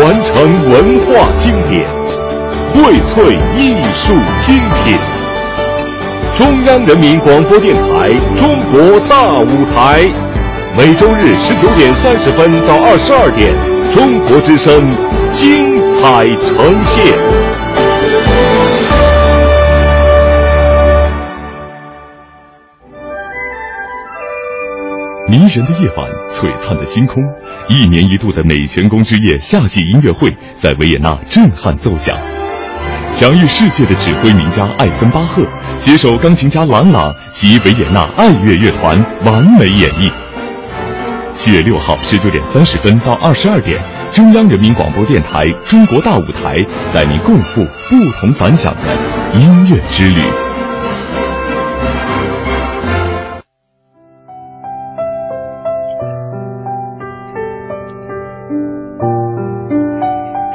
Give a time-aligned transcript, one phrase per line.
[0.00, 1.86] 传承文化经典，
[2.72, 4.96] 荟萃艺术精品。
[6.34, 8.08] 中央人民广播电台
[8.38, 10.04] 《中国大舞台》，
[10.74, 13.54] 每周日十九点三十分到二十二点，
[13.92, 14.90] 中国之声
[15.32, 17.89] 精彩呈现。
[25.30, 27.22] 迷人的夜晚，璀璨的星空，
[27.68, 32.18] 一年一度的美泉宫之夜夏季音乐会在维也纳震撼奏响。
[33.12, 35.44] 享誉世界的指挥名家艾森巴赫
[35.78, 40.10] 携手钢琴家郎朗及维也纳爱乐乐团完美演绎。
[41.32, 46.54] 七月六号十九点三十分到二十二点，中央人民广播电台《中国大舞台》
[46.92, 50.49] 带你共赴不同凡响的音乐之旅。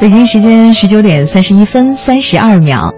[0.05, 2.94] 北京时间十九点三十一分三十二秒，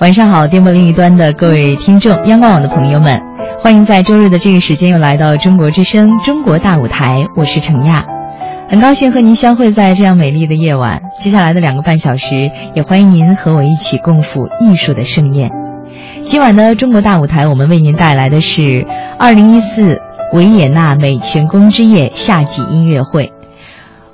[0.00, 3.20] 晚上好，电波另一端的各位听众，央广网的朋友们，
[3.58, 8.06] 欢迎在周日的这个时间又来到中国之声中国大舞台，我是程亚，
[8.70, 11.02] 很高兴和您相会在这样美丽的夜晚。
[11.20, 15.50] 接下来的两个半小时，也欢迎您和我一起共赴艺术的盛宴。
[16.24, 18.86] 今晚的中国大舞台，我们为您带来的是
[19.18, 20.00] 二零一四
[20.32, 23.34] 维也纳美泉宫之夜夏季音乐会。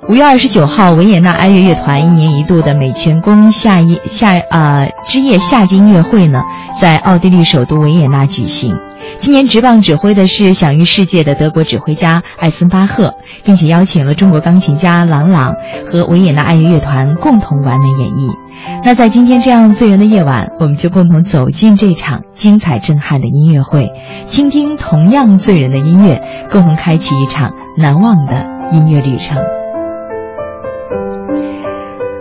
[0.09, 6.41] 五月二十九号，维也纳爱乐乐团一年一度的美泉宫夏夜夏啊之夜夏季音乐会呢，
[6.79, 8.75] 在奥地利首都维也纳举行。
[9.19, 13.13] 今年执棒指挥的是享誉世界的德国指挥家艾森巴赫，
[13.45, 15.53] 并且邀请了中国钢琴家郎朗
[15.89, 18.35] 和维也纳爱乐乐团共同完美演绎。
[18.83, 23.89] 那在今天这样醉人的夜晚，我们就共同走进这场精彩震撼的音乐会，
[24.25, 29.37] 倾听同样醉人的音乐，共同开启一场难忘的音乐旅程。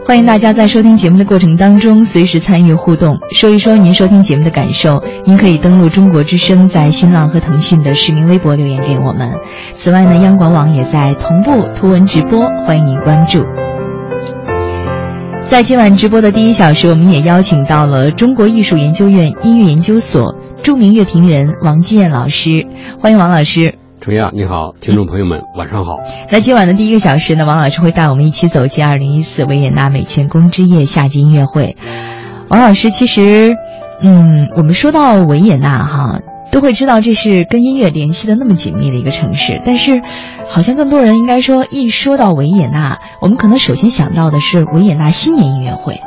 [0.04, 5.02] 欢迎大家在收听节目的过程当中随时参与互动，说一说您收听节目的感受。
[5.24, 9.32] 您可以登录中国之声，在新浪和腾讯的实名微博留言给我们。
[9.74, 13.44] 此外呢，央广网也在同步图文直播，欢迎您关注。
[15.48, 22.66] 在今晚直播的第一小时，我们也邀请到了中国艺术研究院音乐研究所著名乐评人王基燕老师，
[23.00, 23.81] 欢迎王老师。
[24.02, 25.98] 程亚，你好，听众朋友们，晚上好。
[26.28, 31.76] 那今晚的第一个小时呢，王老师会带我们一起走进二零一四维也纳美泉宫之夜夏季音乐会。
[32.48, 33.54] 王老师，其实，
[34.02, 36.18] 嗯，我们说到维也纳哈，
[36.50, 40.02] 都会知道这是跟音乐联系的那么紧密的一个城市，但是，
[40.48, 46.00] 好像更多人应该说，一说到维也纳，我们可能首先想到的是维也纳新年音乐会。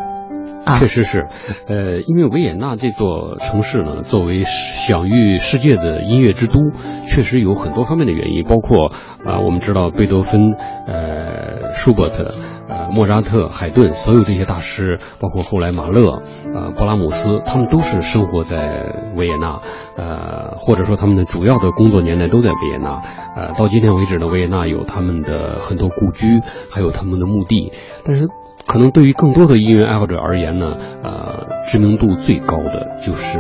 [0.80, 1.28] 确实是，
[1.68, 6.60] 呃，因为维也纳这座城市呢，作为享誉世界的音乐之都，
[7.06, 8.88] 确实有很多方面的原因，包括
[9.24, 10.54] 啊，我们知道贝多芬、
[10.88, 12.34] 呃，舒伯特、
[12.68, 16.22] 呃，莫扎特、海顿，所有这些大师，包括后来马勒、
[16.54, 19.62] 呃，勃拉姆斯，他们都是生活在维也纳，
[19.98, 23.02] 呃，或者说他们的主要的工作年代都在维也纳，
[23.36, 27.72] 呃，到今天为止呢，维也纳有他们的很多故居，还有他们的墓地，
[28.04, 28.28] 但是。
[28.68, 33.40] 可能对于更多的音乐爱好者而言呢，呃，知名度最高的就是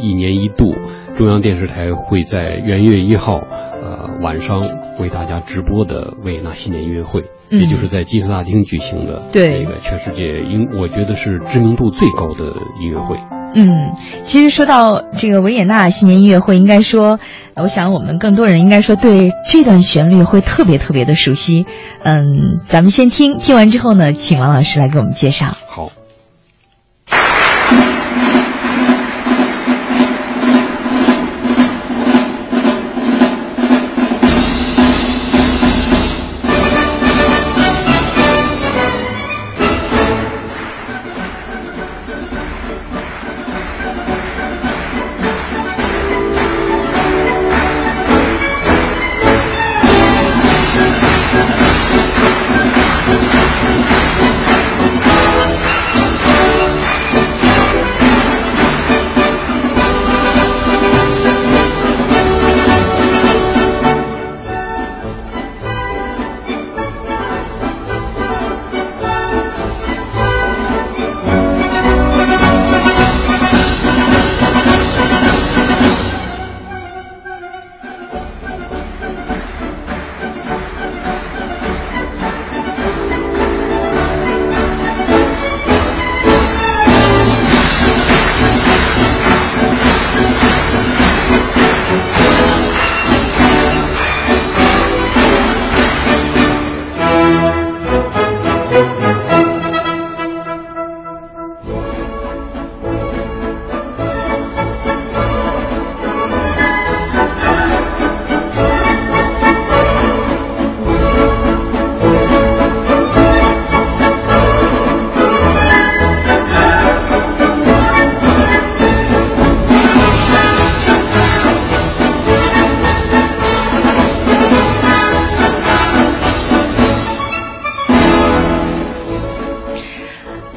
[0.00, 0.74] 一年一度
[1.16, 3.44] 中央电视台会在元月一号，
[3.94, 4.58] 呃，晚上
[4.98, 13.16] 为大家直播的维也纳新年音乐会，也就是在金色大厅举行的那个全世界音，我觉得是知名度最高的音乐会。
[13.54, 13.94] 嗯，
[14.24, 17.20] 其实说到这个维也纳新年音乐会，应该说，
[17.54, 21.64] 我想我们更多人应该说对这段旋律会特别特别的熟悉。
[22.02, 22.24] 嗯，
[22.64, 25.54] 咱们先听听完之后呢，请王老师来给我们介绍。
[25.68, 25.92] 好。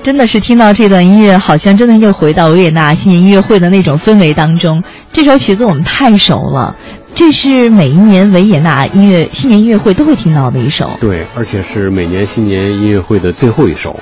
[0.08, 4.82] 真的是听到这段音乐，好像真的又回到维也纳新年音乐会的那种氛围当中。
[5.12, 6.78] 这首曲子我们太熟了，
[7.14, 10.92] 这是每一年维也纳音乐新年音乐会都会听到的一首。
[11.02, 14.00] 对，而且是每年新年音乐会的最后一首。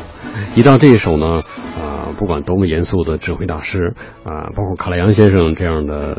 [0.54, 1.26] 一到这一首呢，
[1.76, 6.16] 啊，不管多么严肃的指挥大师啊，包括卡拉扬先生这样的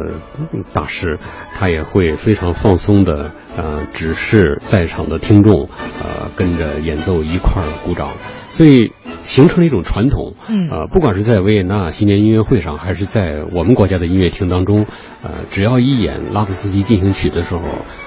[0.73, 1.19] 大师，
[1.55, 5.69] 他也会非常放松的，呃，指示在场的听众，
[6.03, 8.11] 呃，跟着演奏一块儿鼓掌。
[8.49, 8.93] 所以
[9.27, 14.87] 形成了一种传统，嗯，呃，不管是在维也纳新年音乐会上，还是在我们国家的音乐厅当中，
[15.23, 17.61] 呃，只要一演拉特斯基进行曲的时候，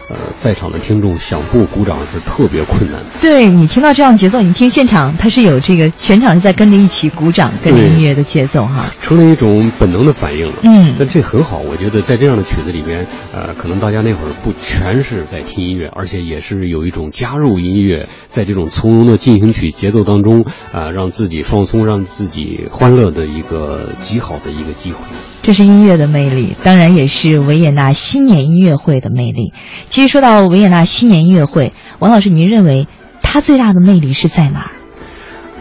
[0.10, 3.10] 呃，在场的听众想不鼓掌是特别困难的。
[3.22, 10.56] 对你听到这样节奏，你听现场它是有这个全场是在跟着一起鼓掌，跟着音乐的节奏哈，成了一种本能的反应了。
[10.64, 20.46] 嗯，但这很好，我觉得在这样的曲子里边，呃，可能大家那会儿不全是在听音乐，而且也是有一种加入音乐，在这种从容的进行曲节奏当中。
[20.72, 25.00] 啊，让自己放松，让自己欢乐的一个极好的一个机会。
[25.42, 29.54] 这是音乐的魅力，当然也是维也纳新年音乐会的魅力。
[29.90, 32.88] 其实说到维也纳新年音乐会，王老师，您认为
[33.22, 34.72] 它最大的魅力是在哪儿？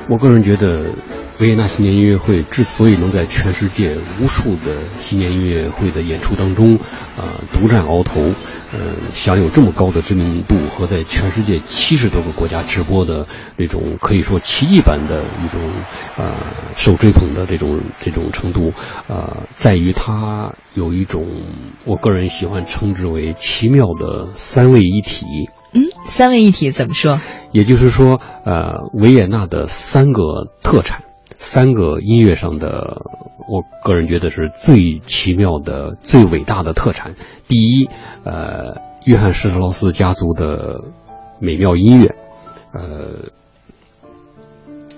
[0.09, 0.95] 我个人觉得。
[1.41, 6.81] 维也纳新年音乐会之所以能在全世界无数的新年音乐会的演出当中，
[7.17, 8.21] 呃，独占鳌头，
[8.73, 15.61] 呃，享有这么高的知名度和在全世界七十多个国家直播的那种可以说奇迹般的一种，
[16.17, 16.35] 呃，
[16.75, 18.73] 受追捧的这种这种程度，
[19.07, 21.25] 呃，在于它有一种
[21.87, 25.25] 我个人喜欢称之为奇妙的三位一体。
[25.73, 27.21] 嗯，三位一体怎么说？
[27.53, 31.05] 也就是说，呃，维也纳的三个特产。
[31.39, 33.01] 三个音乐上的，
[33.49, 37.15] 我个人觉得是最奇妙的、最伟大的特产。
[37.47, 37.89] 第一，
[38.25, 40.81] 呃，约翰施特劳斯家族的
[41.39, 42.17] 美妙音乐，
[42.73, 43.31] 呃，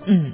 [0.07, 0.33] 嗯，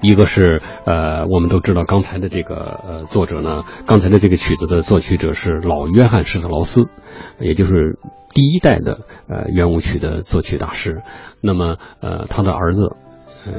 [0.00, 6.86] 一个是呃，我们都知道刚才的这个呃作者呢，刚才的这个曲子的作曲者是老约翰施特劳斯，
[7.38, 7.98] 也就是
[8.32, 11.02] 第一代的呃圆舞曲的作曲大师。
[11.42, 12.96] 那么呃，他的儿子。
[13.46, 13.52] 呃，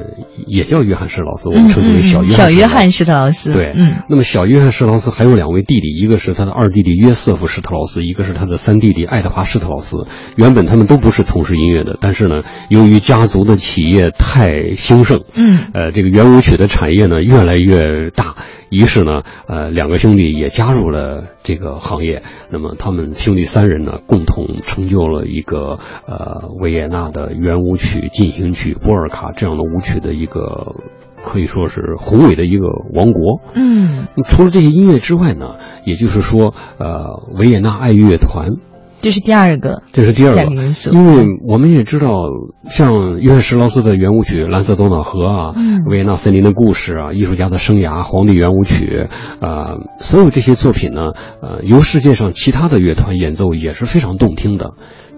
[0.46, 2.36] 也叫约翰施劳斯，我们称之为小约翰。
[2.36, 3.52] 小约翰施特劳斯。
[3.52, 4.02] 对，嗯。
[4.08, 10.06] 那么小约翰施特劳斯还有两位弟弟，一个是他的二弟弟约瑟夫施特劳斯，一个是他的三弟弟爱德华施特劳斯。
[10.36, 18.34] 原本他们都不是从事音乐的，但是呢，由于家族的企业太兴盛，嗯，呃，这个圆舞曲的产业呢越来越大。
[18.70, 22.22] 于是呢，呃，两个兄弟也加入了这个行业。
[22.50, 30.74] 那么他们兄弟三人呢，共同成就了一个呃维也纳的圆舞曲进行曲波尔卡这样的舞曲的一个
[31.22, 33.40] 可以说是宏伟的一个王国。
[33.54, 38.56] 嗯，除了这些音乐之外呢，也就是说，呃，维也纳爱乐团。
[39.06, 40.92] 这是第二个，这是第二个因素。
[40.92, 42.24] 因为我们也知道，
[42.68, 45.54] 像约翰施劳斯的圆舞曲《蓝色多瑙河》啊，
[45.88, 49.06] 维也纳森林的故事啊，艺术家的生涯，皇帝圆舞曲，
[49.40, 54.72] 啊，所有这些作品呢，呃，由世界上其他的乐团演奏也是非常动听的，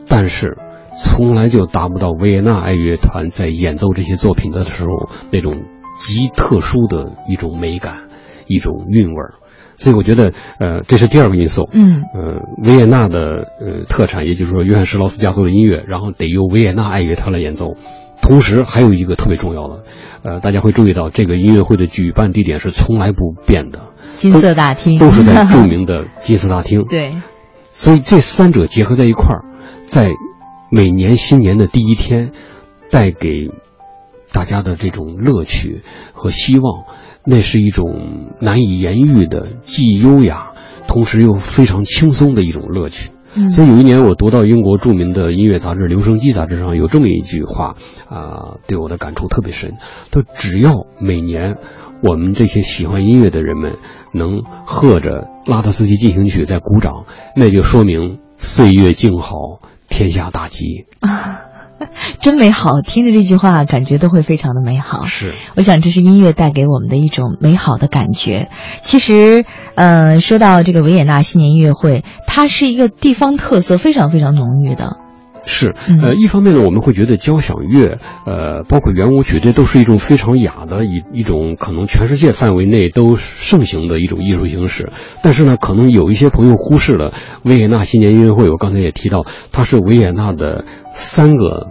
[0.06, 0.58] 但是
[0.94, 4.90] 从来就达不到维也纳爱乐团在演奏这些作品的时候
[5.30, 5.62] 那种
[5.98, 8.00] 极特殊的一种美感，
[8.48, 9.37] 一种韵味儿。
[9.78, 11.68] 所以我觉得，呃，这是第二个因素。
[11.72, 13.20] 嗯，呃，维也纳的
[13.60, 17.76] 呃特产，也就是说约翰施劳斯家族的音乐，然后得由维也纳爱乐团来演奏。
[18.20, 19.82] 同时还有一个特别重要的，
[20.24, 26.84] 呃，大家会注意到这个音乐会的举办地点是从来不变的，金色大厅都是在著名的金色大厅。
[26.90, 27.14] 对，
[27.70, 29.44] 所以这三者结合在一块儿，
[29.86, 30.10] 在
[30.70, 32.32] 每年新年的第一天，
[32.90, 33.48] 带给
[34.32, 35.82] 大家的这种乐趣
[36.12, 36.84] 和希望。
[37.30, 40.52] 那是一种难以言喻的，既优雅，
[40.86, 43.10] 同时又非常轻松的一种乐趣。
[43.54, 47.74] 所以有一年，我读到英国著名的音乐杂志《留声机》杂志上有这么一句话，
[48.08, 49.74] 啊，对我的感触特别深。
[50.10, 51.58] 他说：“只要每年
[52.02, 53.76] 我们这些喜欢音乐的人们
[54.14, 57.04] 能和着拉特斯基进行曲在鼓掌，
[57.36, 61.42] 那就说明岁月静好，天下大吉。”啊。
[62.20, 65.06] 真美好，听着这句话，感觉都会非常的美好。
[65.06, 68.48] 是，我想这是音乐带给我们的一种美好的感觉。
[68.82, 69.44] 其实，
[69.74, 74.96] 呃，说到这个维也纳新年音乐会，它是一个地方特色非常非常浓郁的。
[75.50, 84.90] 是，呃，一方面呢，我们会觉得交响乐，呃，包括圆舞曲，这都是一种非常雅的一一种，可能全世界范围内都盛行的一种艺术形式。
[85.22, 87.14] 但是呢，可能有一些朋友忽视了
[87.44, 88.50] 维也纳新年音乐会。
[88.50, 91.68] 我刚才也提到，它是维也纳的三个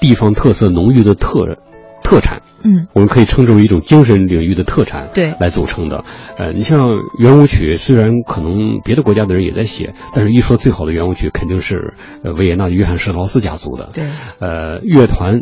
[0.00, 1.58] 地方特色浓郁的特。
[2.06, 6.04] 特产，嗯，我们可以称之为一种精神领域的特产，对，来组成的。
[6.38, 13.90] 呃，你像圆舞曲，虽然可能别的国家的人也在写，但是一说最好的圆舞曲，肯定是呃维也纳的约翰施劳斯家族的。
[13.92, 14.04] 对，
[14.38, 15.40] 呃，乐团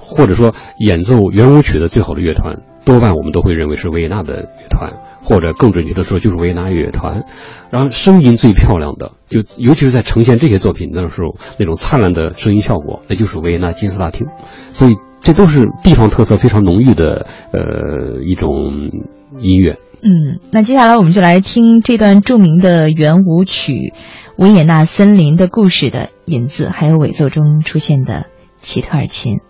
[0.00, 7.24] 或者说演奏圆舞曲的最好的乐团，多半我们都会认为是维也纳的乐团，或者更准确的说就是维也纳乐团。
[7.70, 14.26] 然后声音最漂亮的，就尤其是在呈现这些作品的时候，那种灿烂的声音效果，那就是维也纳金色大厅。
[14.72, 18.90] 所以这都是地方特色非常浓郁的呃一种
[19.38, 19.78] 音乐。
[20.02, 23.72] 嗯，那接下来我们就来听这段著名的圆舞曲
[24.36, 28.24] 《维也纳森林的故事》的引子，还有尾奏中出现的
[28.60, 29.40] 奇特尔琴。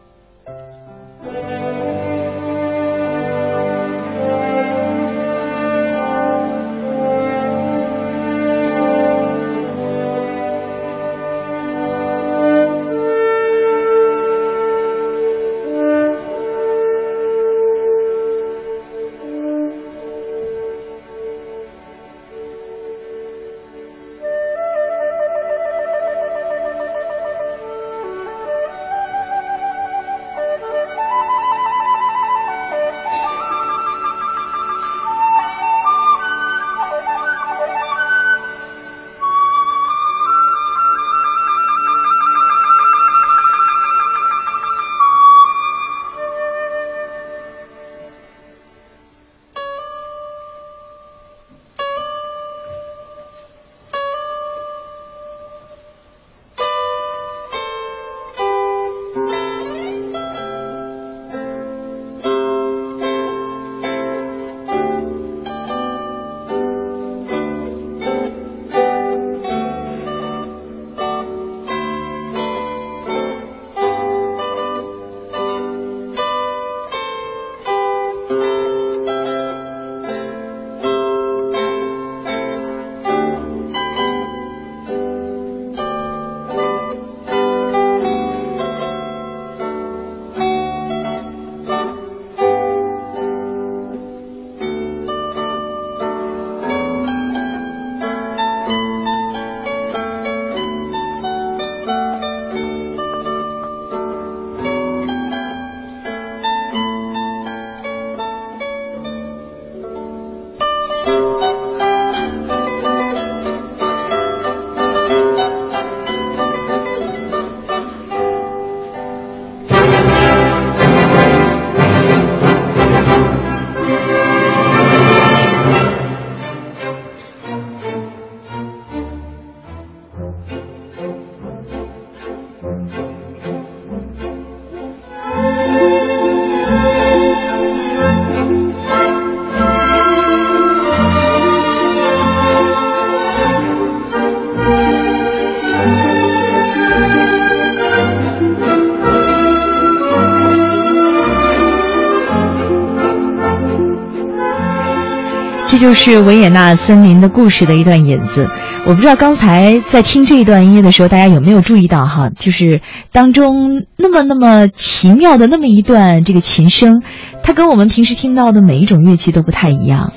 [155.80, 158.50] 就是维也纳森林的故事的一段引子。
[158.84, 162.28] 我不知道刚才在听这一段音乐的时候，大家有没有注意到哈？
[162.28, 162.82] 就是
[163.12, 167.02] 当中那么那么奇妙的那么一段这个琴声，
[167.42, 170.12] 它跟我们平时听到的每一种乐器都不太一样。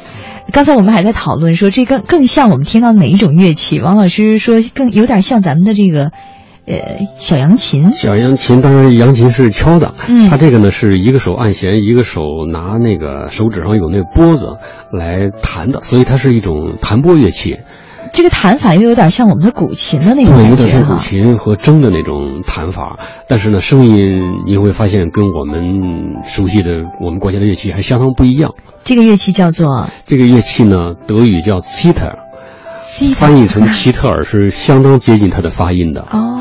[0.51, 3.79] 刚才我们还在讨论说，这更更像我们听到哪一种乐器？
[3.79, 6.11] 王老师说，更有点像咱们的这个。
[6.65, 14.57] 呃，小扬琴，小扬琴，当然扬琴是敲的，嗯，它这个呢是一个手按弦，一个手拿那个手指上有那个拨子
[14.91, 17.59] 来弹的，所以它是一种弹拨乐器。
[18.13, 28.51] 这个弹法又有点像我们的古琴的那种对，有点像古琴和筝的那种弹法，但是呢，声音你会发现跟我们熟悉的我们国家的乐器还相当不一样。
[28.83, 29.89] 这个乐器叫做？
[30.05, 32.11] 这个乐器呢，德语叫 Zither，
[33.15, 36.01] 翻译成奇特尔是相当接近它的发音的。
[36.11, 36.39] 哦。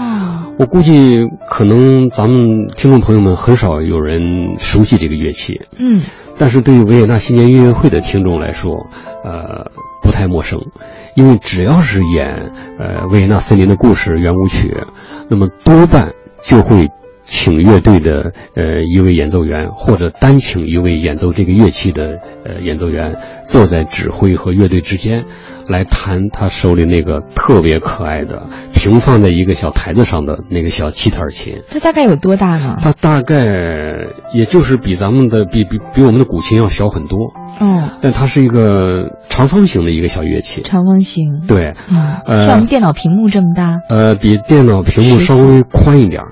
[0.59, 1.19] 我估计
[1.49, 6.03] 可能咱们听众朋友们很少有人熟悉这个乐器，嗯，
[6.39, 8.87] 但是对于维也纳新年音乐会的听众来说，
[9.25, 10.61] 呃，不太陌生，
[11.17, 14.85] 因为只要是演呃维也纳森林的故事圆舞曲，
[15.29, 16.13] 那么多半
[16.45, 16.91] 就会
[17.25, 25.25] 请乐队的呃一位演奏员，或者单请一位演奏这个乐器的呃演奏员，坐在指挥和乐队之间。
[25.69, 32.79] 来弹他手里那个特别可爱的平放在一个小台子上的那个小七特尔琴，它大概有多大呢？
[32.83, 33.47] 它大概
[34.35, 37.33] 也就是比咱们的比比比我们的古琴要小很多。
[37.61, 40.63] 嗯，但它是一个长方形的一个小乐器。
[40.63, 41.43] 长方形。
[41.47, 43.79] 对，嗯，像我们电脑屏幕这么大。
[43.89, 46.23] 呃，比电脑屏幕稍微宽一点，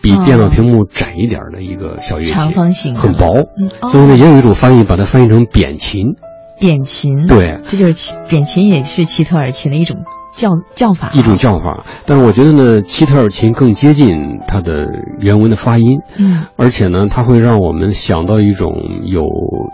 [0.00, 2.32] 比电脑屏幕窄一点的一个小乐器。
[2.32, 2.94] 长方形。
[2.94, 6.16] 很薄，嗯，所以呢，也有一种翻译，把它翻译成扁琴。
[6.60, 9.98] 扁琴，对，这就是扁琴，也是齐特尔琴的一种
[10.34, 11.84] 叫叫法，一种叫法。
[12.04, 14.88] 但是我觉得呢，齐特尔琴更接近它的
[15.20, 18.72] 原文的发音，嗯，而且呢，它会让我们想到一种
[19.04, 19.22] 有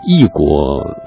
[0.07, 0.45] 异国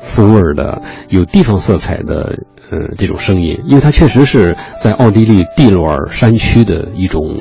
[0.01, 2.41] 风味的、有地方色彩的
[2.73, 7.37] 呃这种声音，因为它确实是在奥地利蒂罗尔山区的一种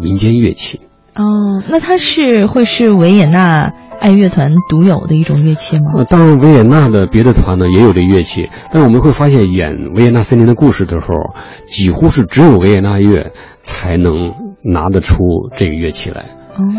[0.00, 0.80] 民间乐器。
[1.16, 5.92] 哦，那它是会是维也纳爱乐团独有的一种乐器吗？
[5.96, 11.34] 呃，当然，维也纳的别的团呢也有这乐器，但是我们会发现，演维也纳森林的故事的时候，
[11.66, 15.16] 几乎是只有维也纳乐才能拿得出
[15.56, 16.24] 这个乐器来。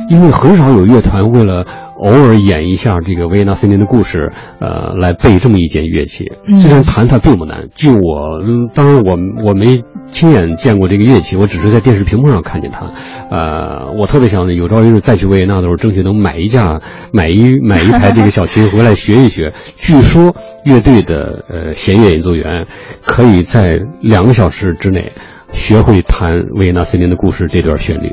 [0.10, 1.66] 因为很少有乐团为了
[1.98, 6.26] 偶尔演一下这个维也纳森林的故事，呃，来背这么一件乐器。
[6.56, 8.40] 虽然弹它并不难，据我，
[8.74, 12.92] 当然我我没亲眼见过这个乐器，我只是在电视屏幕上看见它。
[13.30, 16.82] 呃，我特别想有朝一日再去维也纳的时候，争取能买一架、
[17.14, 19.54] 买一买一台这个小琴回来学一学。
[19.78, 20.36] 据说
[20.66, 22.68] 乐队的呃弦乐演奏员
[23.04, 25.14] 可以在两个小时之内
[25.54, 28.12] 学会弹维也纳森林的故事这段旋律。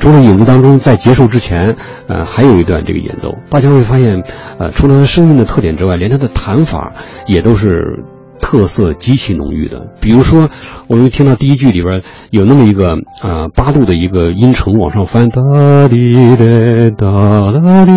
[0.00, 1.76] 除了影子当中，在结束之前，
[2.08, 4.22] 呃，还有一段这个演奏，大家会发现，
[4.58, 6.94] 呃，除了他声音的特点之外，连他的弹法
[7.26, 8.02] 也都是
[8.40, 9.92] 特色极其浓郁的。
[10.00, 10.48] 比如说，
[10.86, 15.42] 我们听到第一句里边有那么一个呃八度的一个音程往上翻，哒
[15.88, 16.46] 滴哒
[16.96, 17.92] 哒哒滴，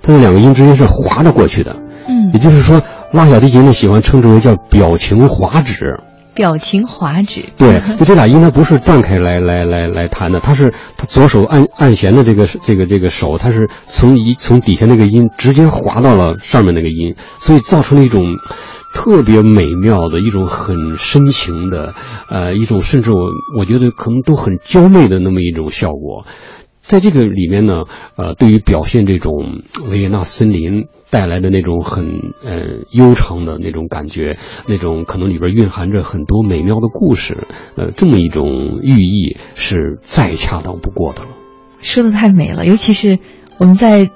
[0.00, 1.76] 它的两个音之间是滑着过去的。
[2.08, 2.80] 嗯，也就是说，
[3.12, 6.00] 拉小提琴呢喜欢称之为叫表情滑指。
[6.34, 18.24] 表情滑指，对，就这俩音，它不是断开来来来来弹的，它是它左手按按弦的这个这个这个手，它是从一从底下那个音直接滑到了上面那个音，所以造成了一种
[18.92, 21.94] 特别美妙的一种很深情的，
[22.28, 26.26] 呃，一种甚至我我觉得可能都很娇媚的那么一种效果。
[26.82, 27.84] 在这个里面呢，
[28.16, 32.04] 呃，对于表现这种维也纳森林带来的那种很
[32.42, 37.46] 呃悠长的那种感觉，那种可能里边蕴含着很多美妙的故事，
[37.76, 41.28] 呃，这么一种寓意是再恰当不过的了。
[41.82, 43.20] 说的太美了，尤其是
[43.58, 44.10] 我们在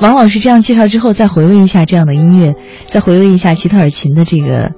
[0.00, 4.72] 王老师这样介绍之后，再回味一下这样的音乐，再回味一下齐特尔琴的这个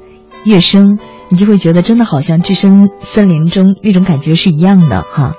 [0.44, 0.98] 乐声，
[1.30, 5.32] 你就会觉得真的好像置身森林中，那种感觉是一样的哈。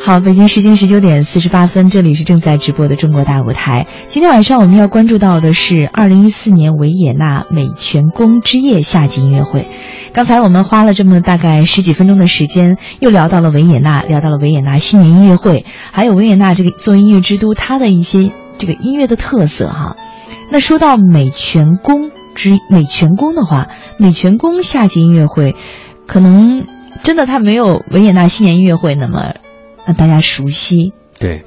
[0.00, 3.86] 好，北京时间十九点四十八分，这里是正在直播的中国大舞台。
[4.08, 9.66] 今天晚上我们要关注到的是二零一四年维也纳美泉宫之夜夏季音乐会。
[10.12, 19.96] 刚才我们花了这么大概十几分钟的时间，又聊到了维也纳，聊到了维也纳新年音乐会，还有维也纳这个作为音乐之都，它的一些这个音乐的特色哈。
[20.50, 23.66] 那说到美泉宫之美泉宫的话，
[23.98, 25.54] 美泉宫夏季音乐会，
[26.06, 26.66] 可能
[27.02, 29.34] 真的它没有维也纳新年音乐会那么。
[29.88, 30.92] 让大家熟悉。
[31.18, 31.44] 对，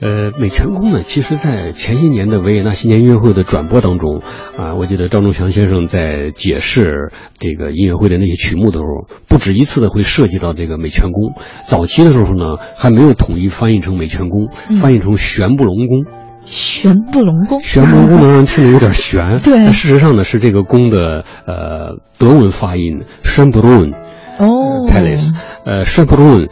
[0.00, 4.20] 呃，美泉宫呢，其实，在前些年的维也纳新年音乐会的转播当中，
[4.58, 11.32] 啊，我记得张忠祥先生在解释这个音乐会的那些曲目的时候，不止一次的会涉及到这个美泉宫。
[11.66, 16.04] 早期的时候呢，还没有统一翻译成美泉宫，翻译成玄布隆宫。
[16.44, 19.38] 玄布隆宫，玄布隆宫能让人听着有点悬。
[19.42, 23.92] 对，但事实上呢，是这个宫的呃德文发音 s c h e n b r u n
[24.38, 26.26] 哦 p a l a c e 呃 s c h e n b r
[26.26, 26.48] u n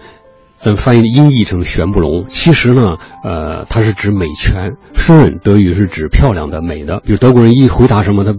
[0.63, 4.73] 咱翻译音译成玄不隆，其实呢，呃，它是指美全。
[4.95, 7.01] schön 德语是指漂亮的、美的。
[7.05, 8.35] 比如德国人一回答什么，他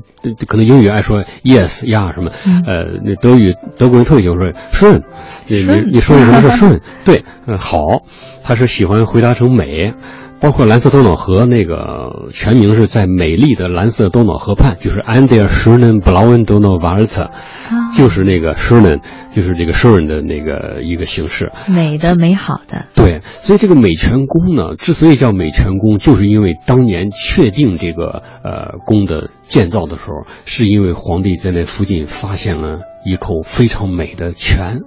[0.48, 2.32] 可能英语爱说 yes 呀什么，
[2.68, 5.02] 呃，那德语德国人特别喜欢说 schön，
[5.48, 6.82] 你你你说什么是顺？
[7.04, 8.04] 对，嗯，好，
[8.44, 9.96] 他是喜欢回答成美。
[10.42, 17.30] 包括蓝色多瑙河那个全名是在美丽的蓝色多瑙河畔，就是 an der schönen blauen Donauwalze，
[17.96, 19.02] 就是那个 schönen，
[19.36, 22.86] 就是这个 schön 的那个一个形式，美的、美好的。
[22.96, 34.80] 对，所以这个美泉宫呢，之所以叫美泉宫，就是因为当年确定这个呃宫的建造的时候，是因为皇帝在那附近发现了一口非常美的泉。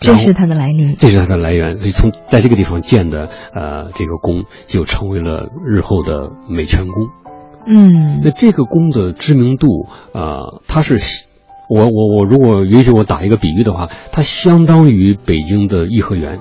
[0.00, 7.08] 这是它的来历，这是它的来源，所以从在这个地方建的，呃，这个宫就成为了日后的美泉宫。
[7.66, 10.96] 嗯，那这个宫的知名度，呃，它是，
[11.68, 16.40] 我我我如果允许我打一个比喻的话，它相当于北京的颐和园。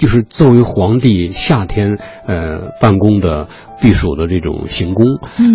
[0.00, 3.48] 就是作为皇帝夏天呃办公的
[3.82, 5.04] 避暑的这种行宫，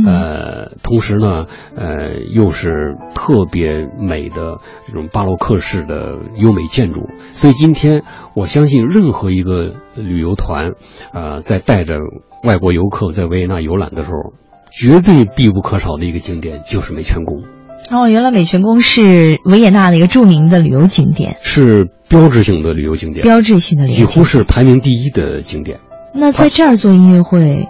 [0.05, 8.03] 呃，同时呢，呃，又是特别美的这种巴洛克式的优美建筑，所以今天
[8.36, 10.73] 我相信任何一个旅游团，
[11.12, 11.95] 呃，在带着
[12.43, 14.34] 外国游客在维也纳游览的时候，
[14.71, 17.43] 绝对必不可少的一个景点就是美泉宫。
[17.91, 25.79] 哦，原来美泉宫是维也纳的一个著名的旅游景点，是标志性的旅游景点，标志性的旅游几乎是排名第一的景点。
[26.13, 27.67] 那在这儿做音乐会，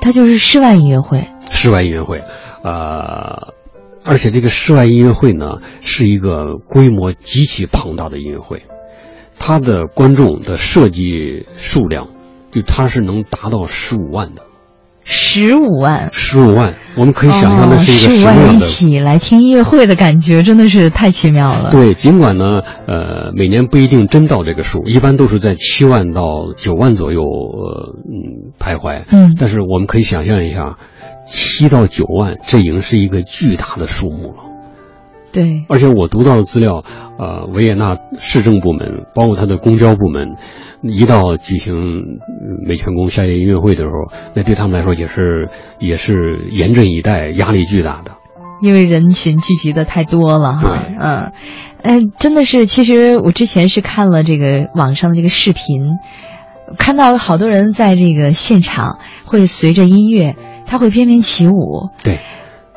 [0.00, 1.26] 它就是室外音乐会。
[1.50, 2.22] 室外音乐会，
[2.62, 3.54] 呃，
[4.04, 8.64] 而且这个室外音乐会呢，是一个规模极其庞大的音乐会，
[9.38, 12.08] 它的观众的设计数量，
[12.50, 14.42] 就它是能达到十五万的。
[15.04, 21.70] 十五万，十五万，我们可以想象的是一个十五万一起来听音乐会的感觉，真的是太奇妙了。
[21.70, 29.04] 对，尽管呢，呃，每年不一定真到这个数，一般都是在七万到九万左右，呃，嗯，徘徊。
[29.10, 30.76] 嗯，但是我们可以想象一下，
[31.26, 34.44] 七到九万，这已经是一个巨大的数目了。
[35.32, 36.82] 对，而且我读到的资料，
[37.18, 40.36] 呃，维也纳市政部门，包括它的公交部门。
[40.84, 42.20] 一到举行
[42.66, 48.12] 美泉宫夏夜音乐会的时候，那对他们来说也是也是严阵以待，压力巨大的。
[48.60, 51.32] 因为人群聚集的太多了哈，嗯，
[51.82, 52.66] 嗯，真的是。
[52.66, 55.82] 其实我之前是看了这个网上的这个视频，
[56.78, 61.90] 看到好多人在这个现场会随着音乐，他会翩翩起舞。
[62.02, 62.18] 对。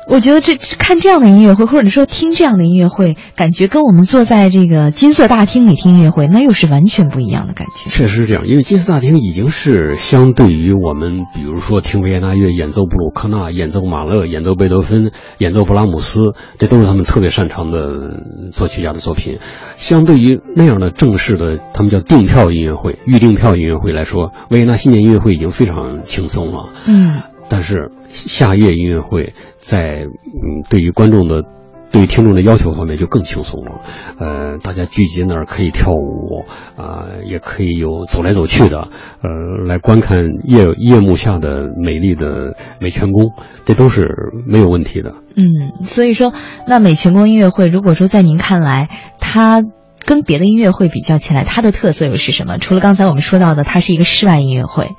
[0.08, 7.90] 我觉得这看这样的音乐会，或者说听这样的音乐会，感觉跟我们坐在这个金色大厅里听音乐会，那又是完全不一样的感觉。
[7.90, 19.38] 确实是这样，因为金色大厅已经是相对于我们，比如说听维也纳乐演奏布鲁克纳、演奏马勒、演奏贝多芬、演奏布拉姆斯，这都是他们特别擅长的作曲家的作品。
[19.76, 26.70] 相对于那样的正式的，他们叫订票音乐会、预订票音乐会来说，维也纳新年音乐会已经非常轻松了。
[26.86, 27.22] 嗯。
[27.48, 31.44] 但是夏夜音乐会在嗯，对于观众的、
[31.90, 33.80] 对于听众的要求方面就更轻松了。
[34.18, 36.44] 呃，大家聚集那儿可以跳舞
[36.76, 38.88] 啊，也可以有走来走去的，
[39.22, 43.32] 呃，来观看夜夜幕下的美丽的美泉宫，
[43.64, 44.06] 这都是
[44.46, 45.14] 没有问题的。
[45.34, 46.34] 嗯，所以说，
[46.66, 48.88] 那美泉宫音乐会，如果说在您看来，
[49.20, 49.64] 它
[50.04, 52.58] 跟别的音乐会比较起来，它的特色又是什么？
[52.58, 54.90] 除了刚才我们说到的，它是一个室外音乐会。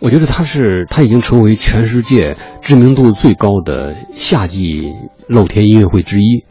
[0.00, 4.92] 我觉得它是，它已经成为全世界知名度最高的夏季
[5.26, 6.44] 露天音乐会之一。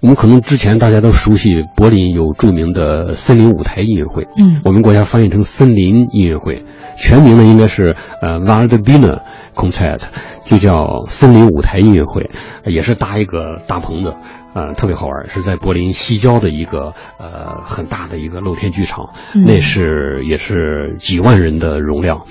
[0.00, 6.64] 我们可能之前大家都熟悉柏林有著名的森林舞台音乐会，嗯，我们国家翻译成森林音乐会，
[6.96, 9.20] 全名呢应该是呃 Waldbühne
[9.54, 10.04] Konzert，
[10.46, 12.30] 就叫森林舞台音乐会，
[12.64, 14.16] 也是搭一个大棚子，
[14.54, 22.24] 呃，特别好玩，是在柏林西郊的一个呃很大的一个露天剧场，那是也是几万人的容量。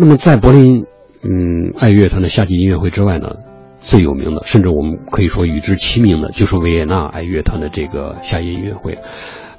[0.00, 0.86] 那么，在柏林，
[1.22, 3.30] 嗯，爱乐团的夏季音乐会之外呢，
[3.80, 8.98] 最有名的，甚至我们可以说与之齐名的，就是维也纳爱乐团的这个夏夜音乐会。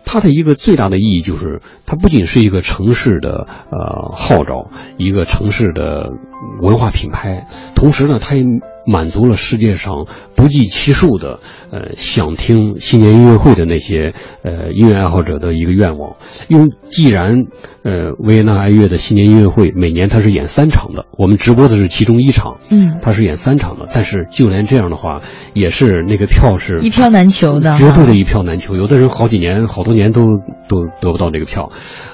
[0.05, 6.13] 它的一个最大的意义就是，它不仅是一个城市的呃号召，一个城市的
[6.61, 8.43] 文化品牌，同时呢，它也。
[8.87, 16.15] 满足了世界上不计其数的呃想听新年音乐会的那些呃音乐爱好者的一个愿望。
[16.47, 17.45] 因为既然
[17.83, 23.85] 呃维也纳爱乐的新年音乐会每年它是演三场的，我们直播的是其中一场，嗯，它是演三场的。
[23.93, 25.21] 但是就连这样的话，
[25.53, 28.75] 也是那个票是一票难求的，绝对的一票难求。
[28.75, 30.21] 有的人好几年、好多年都
[30.67, 31.69] 都得不到这个票，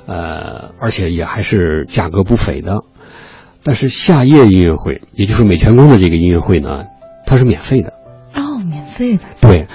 [0.07, 2.81] 呃，而且也还是价格不菲的。
[3.65, 6.86] 但是夏夜音乐会，也就是美泉宫的这个音乐会呢，
[7.25, 7.93] 它是免费的。
[8.36, 9.23] 哦，免费的。
[9.41, 9.67] 对，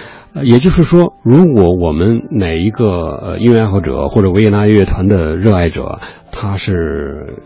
[0.45, 5.99] 也就是说，如果我们哪一个音乐爱好者或者维也纳乐团的热爱者，
[6.31, 7.37] 他是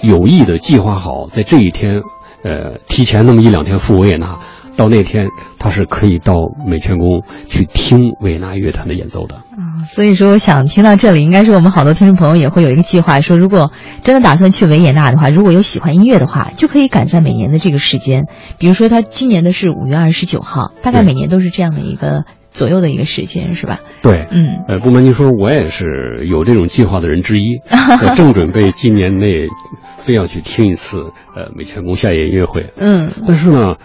[0.00, 2.02] 有意的计划好在这一天，
[2.44, 4.38] 呃，提前那么一两天赴维也纳。
[4.76, 6.34] 到那天，他是可以到
[6.66, 9.86] 美泉宫去听维也纳乐团的演奏的啊。
[9.88, 13.70] 所以说，我想听到这里，应该是我们好多听众朋友也会有一个计划，说如果
[14.02, 18.26] 真的打算去维也纳的话，如果有喜欢音乐的话，就可以赶在每年的这个时间。
[18.58, 23.80] 比如说，他今年的是五月二十九号，大概每年都是这样的一个左右的一个时间，是吧？
[24.02, 29.46] 对，嗯，呃，不瞒您说，我也是有这种计划的人之一，我 正准备今年内
[29.98, 30.98] 非要去听一次
[31.34, 32.72] 呃美泉宫夏夜音乐会。
[32.76, 33.76] 嗯，但是呢。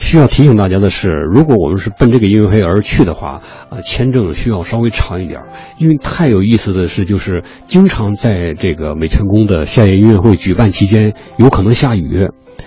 [0.00, 5.42] 需要提醒大家的是，如果我们是奔这个音乐会而去的话，呃，签证需要稍微长一点，
[5.78, 12.24] 因为太有意思的是，就是经常在这个美泉宫的夏夜音乐会举办期间，有可能下雨。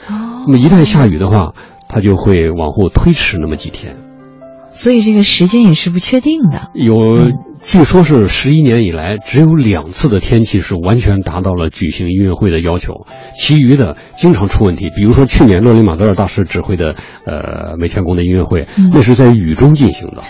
[0.08, 1.54] 哦，那么一旦下雨的话，
[1.90, 3.96] 它就会往后推迟那么几天。
[4.74, 6.72] 所以这个时间也是不确定的。
[6.74, 7.32] 有，
[7.64, 13.06] 据说是十一年以来只有两次的天气是完全达到了举行音乐会的要求，
[13.40, 14.90] 其余的经常出问题。
[14.96, 20.24] 比如说去年洛林马泽尔大师指挥的呃美泉宫的音乐会，那是在雨中进行的，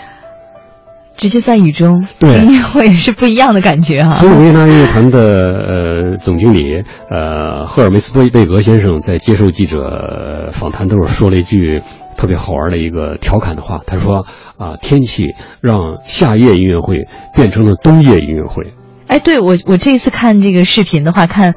[1.16, 4.10] 直接在雨中对音乐会是不一样的感觉啊。
[4.10, 11.80] 所以维也纳音乐团的呃总经理呃赫尔梅斯贝贝格先生在接受记者访谈的时候说了一句。
[12.16, 14.26] 特别好玩的一个调侃的话，他说
[14.58, 18.64] ：“啊，天气让夏夜音乐会变成了冬夜音乐会。”
[19.06, 21.54] 哎，对我我这次看这个视频的话，看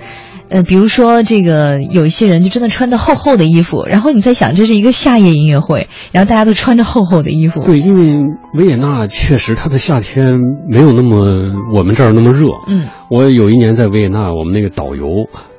[0.49, 7.59] 呃，比如说这个有一些人就真的穿着厚厚的衣服，然后你在想这是一个夏夜音乐会，然后大家都穿着厚厚的衣服。
[7.61, 8.17] 对，因为
[8.53, 10.35] 维也纳确实它的夏天
[10.69, 12.47] 没有那么我们这儿那么热。
[12.69, 15.07] 嗯，我有一年在维也纳，我们那个导游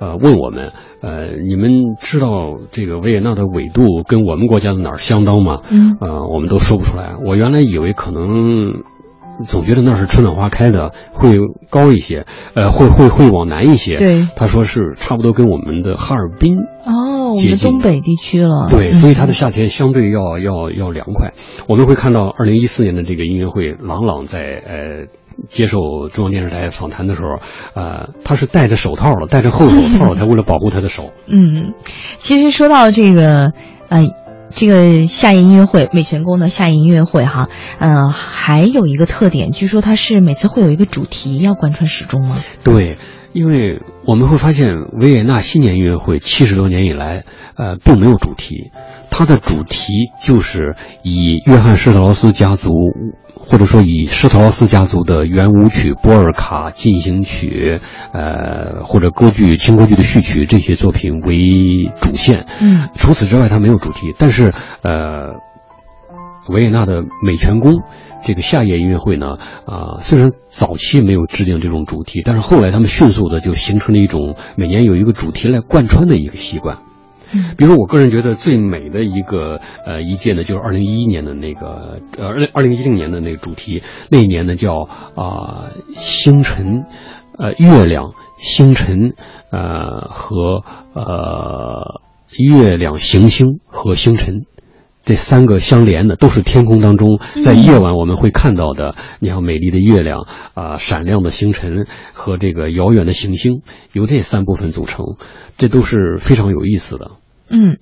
[0.01, 0.73] 呃问我们，
[1.03, 1.71] 呃，你们
[2.01, 2.29] 知道
[2.71, 5.59] 这个维也纳的纬度跟我们国家的哪儿相当吗？
[5.71, 7.15] 嗯，呃，我们都说不出来。
[7.27, 8.83] 我原来以为可能。
[9.45, 11.37] 总觉得那是春暖花开的，会
[11.71, 13.97] 高一些，呃，会会会往南一些。
[13.97, 18.69] 对，他说是差不多跟我们的哈尔滨哦，我们东北地区了。
[18.71, 21.33] 对，所以它的夏天相对要要要凉快。
[21.69, 25.07] 我们会看到二零一四年的这个音乐会，郎朗在呃
[25.49, 27.29] 接受中央电视台访谈的时候，
[27.75, 31.13] 呃，他是戴着手套了，戴着厚手套， 他为了保护他的手。
[31.29, 31.75] 嗯，
[32.19, 33.53] 其实说到这个，
[33.89, 34.05] 呃。
[34.51, 42.37] 这个夏夜音乐会，美泉宫的夏夜音乐会，哈，呃，还有一个特点，据说它是每次会有一个主题要贯穿始终吗？
[42.65, 42.99] 对，
[43.33, 47.25] 因为我们会发现维也纳新年音乐会七十多年以来，
[47.57, 48.71] 呃，并没有主题，
[49.11, 52.73] 它的主题就是以约翰施特劳斯家族。
[53.41, 57.81] 或者说以施特劳斯家族的圆舞曲、波尔卡进行曲，
[58.13, 62.47] 呃，或者歌剧、轻歌剧的序曲这些作品为主线。
[62.61, 64.13] 嗯，除此之外，它没有主题。
[64.19, 65.37] 但是，呃，
[66.49, 67.83] 维也纳的美泉宫
[68.25, 76.79] 这个夏夜音乐会呢，啊，虽然早期没有制定这种主题，但是后来他们迅速的就形成了一种每年有一个主题来贯穿的一个习惯。
[77.59, 86.85] 比如说，我个人觉得最美的一个呃一届呢，就是二零一一年的那个呃二二零一零年的那个主题，那一年呢叫啊星辰，
[87.39, 89.13] 呃月亮星辰
[89.51, 90.63] 呃和
[90.95, 92.01] 呃
[92.39, 94.47] 月亮行星和星辰
[95.09, 103.63] 这三个相连的，都是天空当中在夜晚我们会看到的，你看美丽的月亮啊闪亮的星辰和这个遥远的行星，
[103.95, 105.17] 由这三部分组成。
[105.57, 107.13] 这都是非常有意思的。
[107.49, 107.79] 嗯，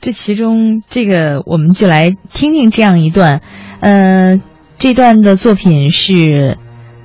[0.00, 3.42] 这其中这个我们就来听听这样一段，
[3.80, 4.40] 呃，
[4.78, 6.56] 这段的作品是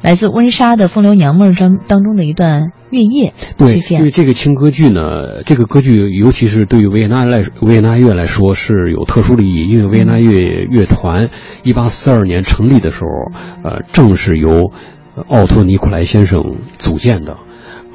[0.05, 3.33] 来自温莎的《风流娘们》当当中的一段月夜。
[3.57, 11.31] 对，因为这个轻歌剧呢，这个歌剧尤其是对于维也纳来维也纳乐来说是有特殊的意义，因为维也纳乐乐团
[11.63, 13.09] 一八四二年成立的时候，
[13.67, 14.71] 呃，正是由
[15.27, 17.37] 奥托尼古莱先生组建的，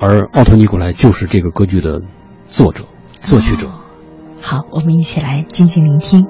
[0.00, 2.00] 而奥托尼古莱就是这个歌剧的。
[2.48, 2.86] 作者，
[3.20, 3.70] 作曲者。
[4.40, 6.26] 好，我们一起来静静聆听。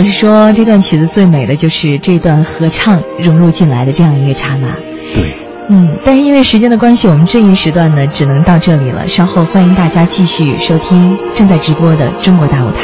[0.00, 4.74] 老师说，这段曲子最美的就是这段合唱融入进来的这样一个刹那。
[5.12, 5.34] 对，
[5.68, 9.06] 嗯，但是因为时间的关系，我们这一时段呢只能到这里了。
[9.06, 12.78] 稍后欢迎大家继续收听正在直播的中国大舞台。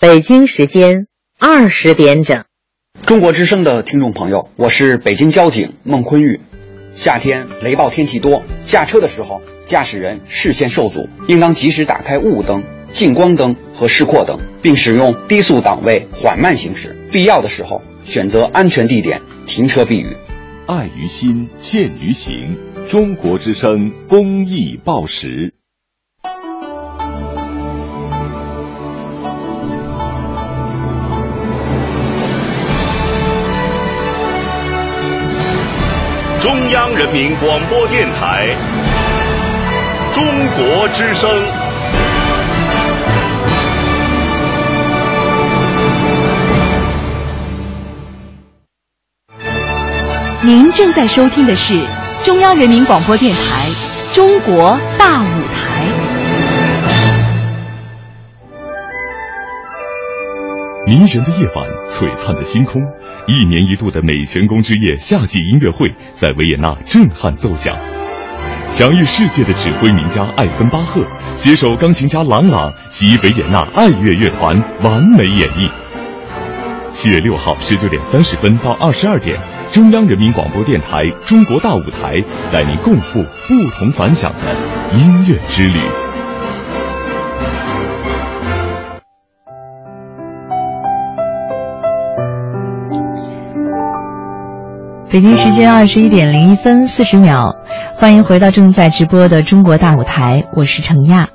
[0.00, 1.06] 北京时间
[1.38, 2.46] 二十点整，
[3.02, 6.40] 中国之声的听众朋友，我是北京交警孟坤玉。
[6.98, 16.96] 夏天雷暴天气多，驾车的时候，驾驶人视线受阻，应当及时打开雾灯、近光灯和示廓灯，并使用低速档位缓慢行驶。
[17.12, 20.08] 必要的时候，选择安全地点停车避雨。
[20.66, 22.56] 爱于心，见于行。
[22.88, 25.54] 中国之声公益报时。
[36.40, 38.46] 中央人民广播电台
[40.14, 40.24] 《中
[40.56, 41.28] 国之声。
[50.42, 51.84] 您正在收听的是
[52.22, 53.68] 中央人民广播电台
[54.14, 55.47] 《中国大舞
[60.88, 62.80] 迷人的夜晚，璀璨的星空，
[63.26, 67.76] 一年一度的美泉宫之夜夏季音乐会在维也纳震撼奏响。
[68.68, 71.02] 享誉世界的指挥名家艾森巴赫
[71.36, 75.70] 携手钢琴家郎朗及维也纳爱乐乐团完美演绎。
[76.90, 79.38] 七月六号十九点三十分到二十二点，
[79.70, 82.12] 中央人民广播电台《中国大舞台》
[82.50, 86.07] 带您共赴不同凡响的音乐之旅。
[95.10, 97.54] 北京时间二十一点零一分四十秒，
[97.96, 101.30] 欢迎回到正在直播的中国大舞台，我是程亚。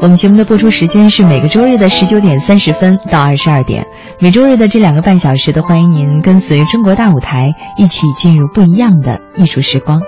[0.00, 3.86] 我们节目的播出时间是每个周日的十九点三十分到二十二点，
[4.18, 10.00] 每周日的这两个半小时都欢迎您跟随中国大舞台一起进入不一样的艺术时光。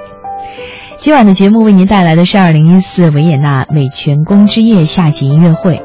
[0.97, 5.83] 今晚的节目为您带来的是二零一四维也纳美泉宫之夜夏季音乐会。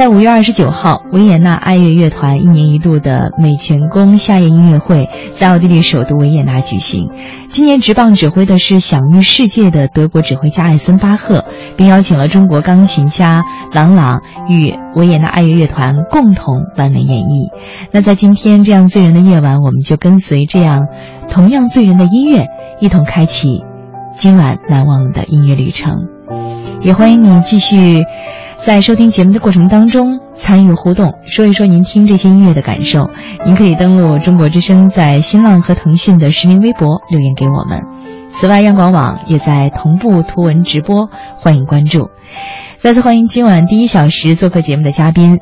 [0.00, 7.10] 在五月二十九号，维也纳爱乐乐团一年一度的美泉宫夏夜音乐会在奥地利首都维也纳举行。
[7.48, 11.44] 今年执棒指挥的是享誉世界的德国指挥家艾森巴赫，
[11.76, 13.42] 并邀请了中国钢琴家
[13.74, 17.50] 郎朗与维也纳爱乐乐团共同完美演绎。
[17.92, 20.86] 那在今天这样醉人的夜晚，我们就跟随这样
[21.28, 22.46] 同样醉人的音乐，
[22.80, 23.64] 一同开启
[24.14, 26.06] 今晚难忘的音乐旅程。
[26.80, 28.06] 也欢迎你继续。
[28.62, 33.10] 在收听节目的过程当中，参与互动，说一说您听这些音乐的感受。
[33.46, 37.82] 您可以登录中国之声在新浪和腾讯的实名微博留言给我们。
[38.32, 42.10] 此外，央广网也在同步图文直播，欢迎关注。
[42.76, 45.40] 再次欢迎今晚第一小时做客节目的嘉宾。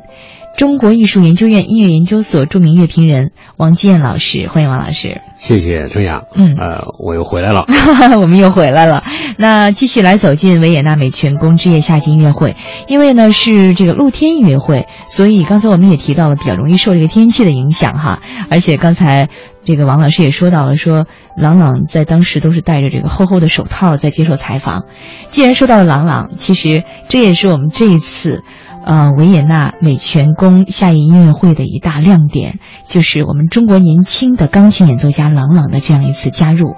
[0.58, 5.20] 中国艺术研究院音乐研究所著名乐评人王基燕老师，欢迎王老师。
[5.36, 6.24] 谢谢春阳。
[6.34, 7.64] 嗯，呃，我又回来了。
[8.20, 9.04] 我们又回来了。
[9.36, 12.56] 那继续来走进维也纳美泉宫之夜夏季音乐会，
[12.88, 18.20] 因为呢是这个露天音乐会，所以刚才我们也提到了，比较容易受这个天气的影响哈。
[18.50, 19.28] 而且刚才
[19.62, 24.86] 这个王老师也说到了，说郎朗在当时都是戴着这个厚厚的手套在接受采访。
[25.28, 28.42] 既然说到了郎朗，其实这也是我们这一次。
[28.88, 36.74] 呃，维也纳美泉宫夏夜音乐会的一大亮点，就是我们中国年轻的钢琴演奏家郎朗的这样一次加入。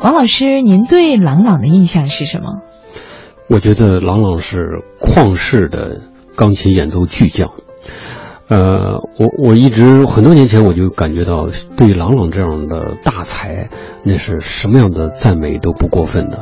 [0.00, 2.60] 王老师，您对郎朗的印象是什么？
[3.48, 6.00] 我觉得郎朗是旷世的
[6.36, 7.50] 钢琴演奏巨匠。
[8.46, 13.68] 呃，我我一直很多年前我就感觉到，对郎朗这样的大才，
[14.04, 16.38] 那是什么样的赞美都不过分的。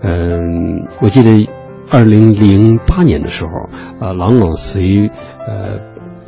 [0.00, 1.50] 嗯，我记得。
[1.94, 3.50] 二零零八年的时候，
[4.00, 5.10] 呃，郎朗随
[5.46, 5.78] 呃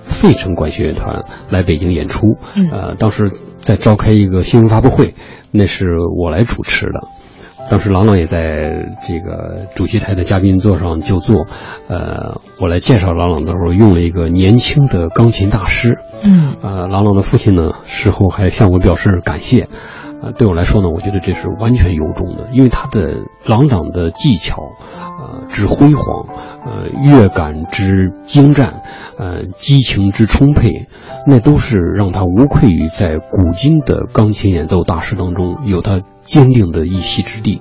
[0.05, 2.37] 费城管弦乐团来北京演出，
[2.71, 3.25] 呃，当时
[3.59, 5.17] 在召开一个新闻发布会，
[5.51, 7.09] 那是我来主持的。
[7.69, 8.71] 当时郎朗也在
[9.09, 11.47] 这个主席台的嘉宾座上就坐，
[11.89, 19.69] 呃，我来介绍郎朗的时候用了一个年轻的钢琴大师，嗯，呃，郎朗的父亲呢事后还向我表示感谢。
[20.23, 24.57] 啊，对我来说呢，我觉得这是完全由衷的，因为他的郎朗的技巧，
[25.19, 26.27] 呃之辉煌，
[26.65, 28.83] 呃乐感之精湛，
[29.19, 30.89] 呃激情之充沛，
[31.27, 37.61] 那都是让他无愧于在古今的钢琴演奏大师当中有他坚定的一席之地。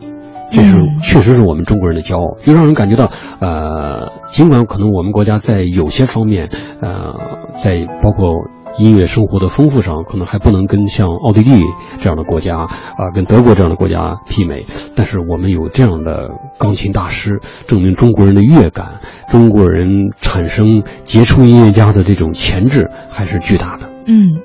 [0.51, 6.49] 这是确实是我们中国人的骄傲，就让人感觉到，呃，尽管可能我们国家在有些方面，
[6.81, 7.15] 呃，
[7.57, 8.45] 在包括。
[8.77, 11.61] 音乐生活的丰富上，可能还不能跟像奥地利
[11.97, 14.65] 这样的国家啊，跟德国这样的国家媲美。
[14.95, 23.89] 但是我们有这样的钢琴大师，证明中国人的乐感，中国人产生杰出音乐家的这种潜质还是巨大的。
[24.07, 24.41] 嗯，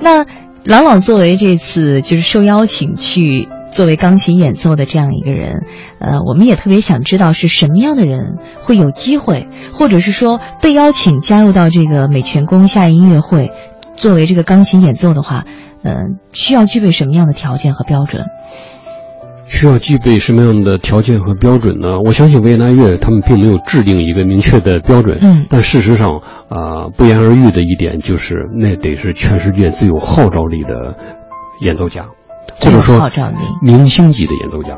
[0.00, 0.24] 那
[0.64, 5.66] 郎朗作为这次就是受邀请去作为钢琴演奏的这样一个人，
[5.98, 13.52] 呃，我们也特别想知道是什么样的人会有机会，或者是说被邀请加入到这个美泉宫夏音乐会。
[13.94, 15.44] 作为这个钢琴演奏的话，
[15.82, 18.24] 呃，需要具备什么样的条件和标准？
[19.46, 22.00] 需要具备什么样的条件和标准呢？
[22.00, 30.96] 我相信维也纳乐他们并没有制定一个明确的标准，嗯，但事实上啊，不言而喻的一点就是，那得是全世界最有号召力的
[31.60, 32.06] 演奏家，
[32.60, 33.10] 或者说
[33.62, 34.76] 明星级的演奏家，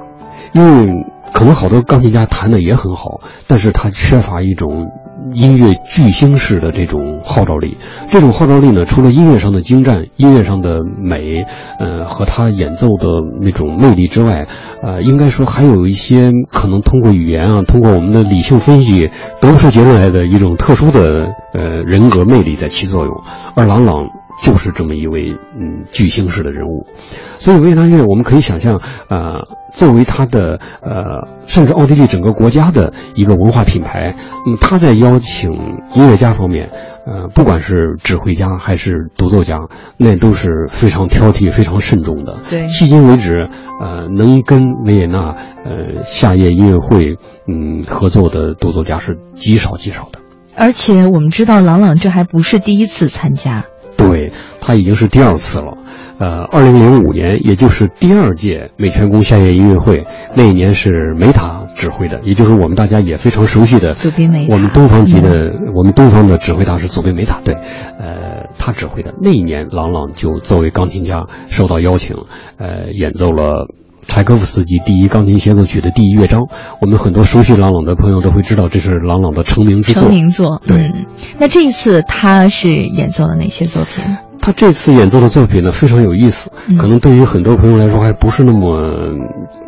[0.52, 0.92] 因为
[1.32, 4.88] 可能好多钢琴家弹的也很好，但是他缺乏一种
[5.34, 7.76] 音乐巨星式的这种号召力。
[8.08, 11.44] 这种号召力呢，除了音乐上的精湛、音乐上的美，
[11.78, 13.06] 呃，和他演奏的
[13.40, 14.46] 那种魅力之外，
[14.82, 19.10] 呃，应该说还有一些可能通过语言啊，通过我们的理性分析
[19.40, 23.14] 得出结论来的一种特殊的呃人格魅力在起作用。
[23.54, 24.08] 而郎朗。
[24.43, 26.86] 就是这么一位嗯巨星式的人物，
[27.39, 34.14] 所以维也纳乐我们可以想象，呃，作为他的呃，甚至奥地利整个国家的一个文化品牌，
[34.47, 35.53] 那么他在邀请
[35.95, 36.70] 音乐家方面，
[37.07, 39.59] 呃，不管是指挥家还是独奏家，
[39.97, 42.39] 那都是非常挑剔、非常慎重的。
[42.49, 43.49] 对，迄今为止，
[43.80, 45.34] 呃，能跟维也纳
[45.64, 47.16] 呃夏夜音乐会
[47.47, 50.20] 嗯合作的独奏家是极少极少的。
[50.55, 53.64] 而且我们知道，郎朗这还不是第一次参加。
[53.99, 55.76] 对他已经是第二次了，
[56.18, 67.55] 呃，二零零五年，也就是第二届美泉宫夏夜音乐会，那一年是梅塔指挥的，也就是我们大家也非常熟悉的祖宾梅塔，我们东方级的，我们东方的指挥大师祖宾梅塔，对，
[67.99, 72.16] 呃，他指挥的那一年，郎朗就作为钢琴家受到邀请，
[72.57, 73.68] 呃，演奏了。
[74.09, 76.48] 柴可夫斯基第一钢琴协奏曲的第一乐章，
[76.80, 80.02] 我们很多熟悉郎朗的朋友都会知道，这是郎朗的成名之作。
[80.02, 80.90] 成名作，对。
[81.38, 84.02] 那这一次他是演奏了哪些作品？
[84.49, 89.12] 他这次演奏的作品呢非常有意思，可能对于很多朋友来说还不是那么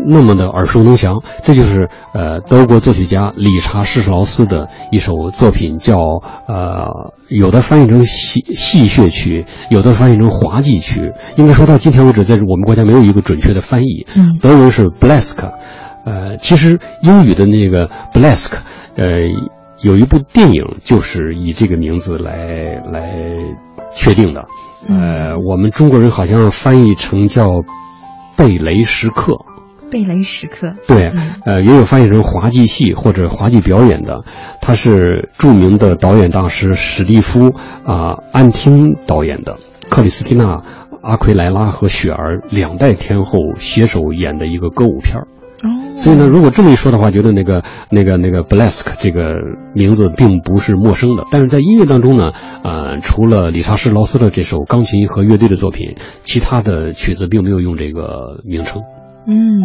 [0.09, 1.21] 那么的耳熟能详。
[1.43, 11.13] 这就是呃德国作曲家理查施特劳斯的一首作品，叫呃有的翻译成戏戏谑曲，有的翻译成滑稽曲。
[11.37, 14.07] 应该说到今天为止，在我们国家没有一个准确的翻译。
[14.17, 15.37] 嗯，德文是 Blask，
[16.07, 18.55] 呃，其实英语的那个 Blask，
[18.97, 19.09] 呃，
[19.83, 23.15] 有一部电影就是以这个名字来来。
[23.95, 24.47] 确定的，
[24.89, 27.49] 呃，我们中国人好像翻译成叫
[28.37, 29.35] “贝雷时刻”，
[29.91, 31.13] 贝雷时刻，对，
[31.45, 34.23] 呃，也有翻译成滑稽戏或者滑稽表演的。
[34.61, 37.51] 他是著名的导演大师史蒂夫
[37.85, 39.59] 啊安汀导演的，
[39.91, 40.63] 克里斯蒂娜
[41.03, 45.27] 阿奎莱拉和雪儿两代天后携手演的一个歌舞片儿。
[46.01, 49.35] 所以呢，如果这么一说的话，觉得那个、那个、那个 Blask 这个
[49.75, 51.25] 名字并不是陌生的。
[51.31, 52.33] 但是在音乐当中呢，
[52.65, 58.81] 呃，除了理查士劳斯的这首钢琴和乐队的作品，其他的曲子并没有用这个名称。
[59.29, 59.61] 嗯，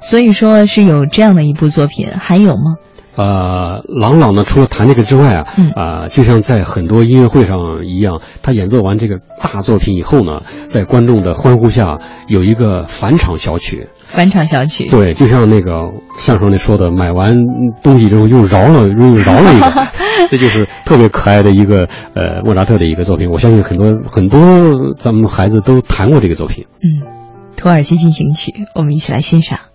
[0.00, 2.74] 所以说是有这样的一部作品，还有吗？
[3.14, 5.46] 呃，郎朗呢，除了弹这个之外啊，
[5.76, 11.98] 啊，就像在很多音乐会上一样，他演奏完这个大作品以后呢，在观众的欢呼下
[12.28, 13.88] 有一个返场小曲。
[14.12, 14.86] 返场小曲。
[14.88, 15.72] 对，就像那个
[16.16, 17.36] 相声里说的，买完
[17.82, 19.72] 东西之后又饶了， 又饶了一个，
[20.28, 23.30] 这就是特别可爱的一个呃莫扎特的一个作品。
[23.30, 26.66] 我相信很多很多咱们孩子都弹过这个作品。
[26.82, 27.06] 嗯，
[27.56, 29.69] 土耳其进行曲，我们一起来欣赏。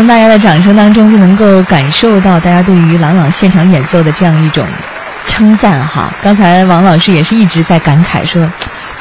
[0.00, 4.66] 从大家的掌声当中就能够感受到大家对于郎朗现场演奏的这样一种
[5.26, 6.10] 称赞哈。
[6.22, 8.48] 刚才王老师也是一直在感慨说。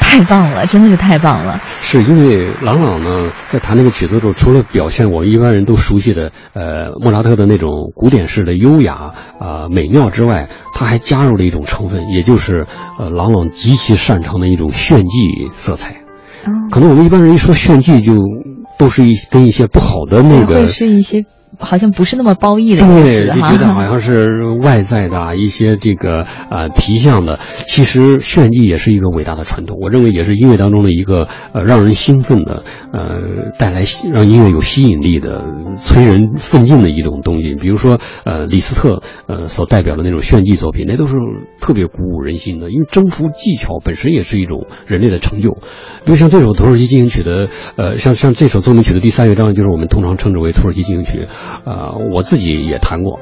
[0.01, 1.61] 太棒了，真的是太棒了！
[1.81, 12.65] 是因为郎朗呢，在弹那个曲子的时候，除了表现我们一般人都熟悉的呃莫扎特的那种古典式的优雅啊美妙之外，他还加入了一种成分，也就是
[12.97, 15.19] 呃郎朗极其擅长的一种炫技
[15.51, 15.97] 色彩。
[16.71, 18.13] 可能我们一般人一说炫技，就
[18.79, 21.25] 都是一跟一些不好的那个是一些。
[21.59, 24.23] 好像不是那么褒义的对，就觉得好像是
[24.61, 27.37] 外在的一些这个呃皮相的。
[27.67, 35.43] 其实炫技也是一个伟大的传统，我认为也是音乐当中的一个呃让人兴奋的呃带来让音乐有吸引力的
[35.77, 37.55] 催人奋进的一种东西。
[37.55, 41.15] 比如说呃李斯特呃所代表的那种炫技作品，那都是
[41.59, 45.57] 特别鼓舞人心的，因为征服技巧本身也是一种人类的成就。
[46.05, 51.27] 比如像这首土耳其进行曲的呃像像这首奏鸣曲的第三乐章，就是我们通常称之为土耳其进行曲。
[51.65, 53.19] 呃，我自己也弹过，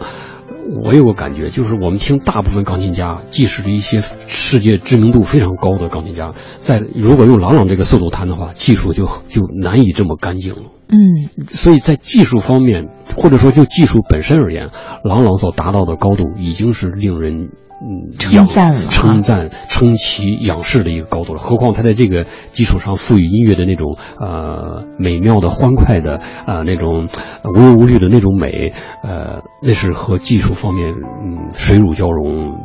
[0.83, 10.61] 我有个感觉，就是我们听大部分钢琴家，即使是一些世界知名度非常高的钢琴家，在如果用朗朗这个速度弹的话，技术就就难以这么干净了。
[10.89, 14.69] 嗯，所以在技术方面，或者说就技术本身而言，
[15.03, 17.49] 郎朗所达到的高度已经是令人。
[17.79, 21.39] 嗯，称赞了，称赞、称奇、仰视的一个高度了。
[21.39, 26.15] 何况他在这个基础上赋予音乐的那种呃美妙的、欢快的
[26.47, 27.07] 啊那种
[27.43, 28.73] 无忧无虑的那种美，
[29.03, 30.91] 呃，那是和技术方面
[31.23, 32.57] 嗯水乳交融，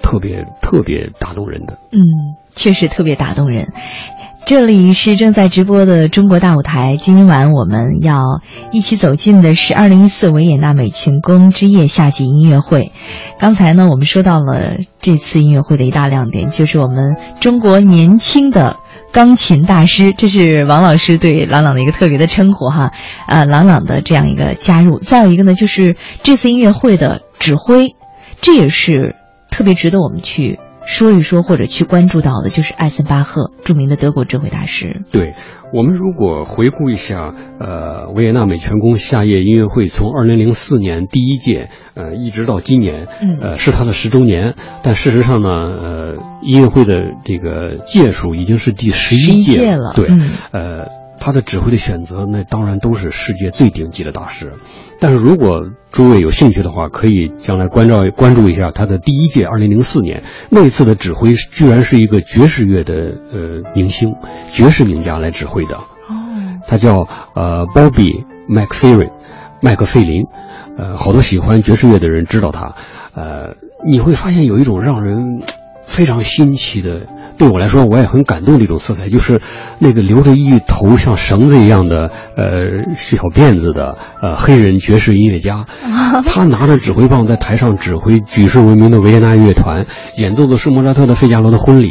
[0.00, 1.78] 特别特别打动人的。
[1.92, 2.00] 嗯，
[2.56, 3.68] 确实特别打动人。
[4.46, 8.42] 这里是正在直播的中国大舞台，今晚我们要
[8.72, 12.92] 一起走进的是二零一四维也纳美琴宫之夜夏季音乐会。
[13.38, 18.76] 刚才呢，我们说到了这次音乐会的一大亮点，就是我们中国年轻的
[19.12, 22.92] 钢琴大师，这是王老师对郎朗的一个特别的称呼哈。
[23.26, 27.96] 呃，郎朗的这样一个加入，再有一个呢，就是这次音乐会的指挥，
[28.42, 29.16] 这也是
[29.50, 30.58] 特别值得我们去。
[30.86, 35.02] 说一说或者去关注到的，就是艾森巴赫，著名的德国指挥大师。
[35.12, 35.34] 对
[35.72, 43.06] 我们如果回顾一下，呃，维也纳美泉宫夏夜音乐会从二零零四年第一届，呃，一直到今年，
[43.42, 44.54] 呃，是它的十周年。
[44.82, 46.12] 但事实上呢，呃，
[46.42, 49.92] 音乐会的这个届数已经是第十一届了。
[49.96, 50.08] 对，
[50.52, 50.86] 呃，
[51.18, 54.52] 他的指挥的选择，那当然都是世界最顶级的大师。
[55.00, 64.14] 但是如果诸位有兴趣的话，可以将来关照关注一下他的第一届，二零零四年那次的指挥，居然是一个爵士乐的呃明星，
[64.52, 65.76] 爵士名家来指挥的。
[65.76, 69.10] 哦，他叫呃 Bobby McFerrin，
[69.60, 70.24] 麦克费林，
[70.76, 72.74] 呃，好多喜欢爵士乐的人知道他。
[73.14, 73.56] 呃，
[73.86, 75.40] 你会发现有一种让人
[75.84, 77.06] 非常新奇的。
[77.36, 79.40] 对我来说，我也很感动的一种色彩，就是
[79.78, 85.66] 那个留着一头像绳子一样的呃小辫子的呃黑人爵士音乐家，
[86.26, 91.88] 他拿着指挥棒在台上指挥举世闻名的维也纳乐团，演奏的是莫扎特的《费加罗的婚礼》，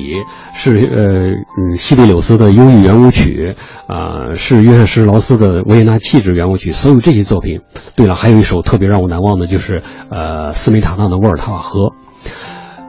[0.54, 3.56] 是呃嗯西贝柳斯的忧郁圆舞曲，
[3.88, 7.62] 啊是约翰施劳斯的维也纳气质圆舞曲，所有这些作品。
[7.96, 11.80] 对了，还有一首特别让我难忘的，就是呃斯梅塔纳的《沃尔塔瓦河》。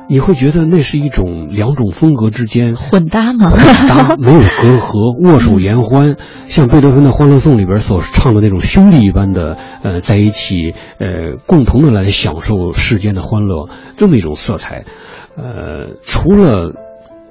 [0.07, 3.49] 你会觉得那是一种两种风格之间混搭吗？
[3.49, 14.85] 混搭没有隔阂，握手言欢，像贝多芬的《欢乐颂》里边所唱的那种兄弟一般的呃在一起，呃共同的来享受世间的欢乐，这么一种色彩。
[15.37, 16.73] 呃，除了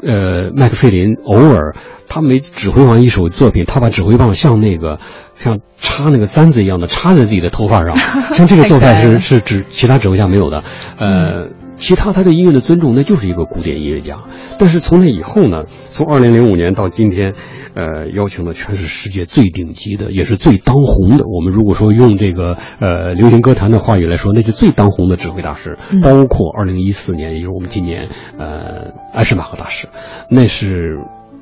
[0.02, 1.76] 呃麦克费林偶尔
[2.08, 4.98] 他每指挥完一首作品，他把指挥棒像那个
[5.38, 7.96] 像插那个簪子一样的插在自己的头发上，
[8.34, 10.64] 像这个做派是是指其他指挥家没有的。
[10.98, 11.50] 呃。
[11.84, 14.24] 其他他对音乐的尊重，那就是一个古典音乐家。
[14.58, 17.34] 但是从那以后呢，从二零零五年到今天，
[17.76, 21.26] 呃，邀请的全是世界最顶级的，也是最当红的。
[21.28, 25.78] 我们如果说用这个呃流行歌坛的话语来说，那是最当红的指挥大师。
[26.02, 28.08] 包括二零一四年，也就是我们今年，
[28.40, 29.90] 呃，艾什马赫大师，
[30.30, 31.00] 那是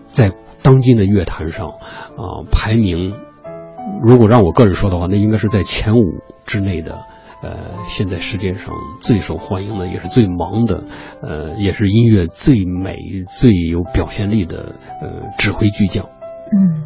[0.07, 0.31] 在
[0.63, 3.13] 当今的乐坛上啊排名，
[4.03, 6.05] 如果让我个人说的话，那应该是在前五
[6.47, 7.05] 之内的。
[7.41, 10.83] 呃，现在世界上最受欢迎的，也是最忙的，
[11.21, 12.97] 呃，也是音乐最美、
[13.29, 16.09] 最有表现力的呃指挥巨匠。
[16.51, 16.83] 嗯，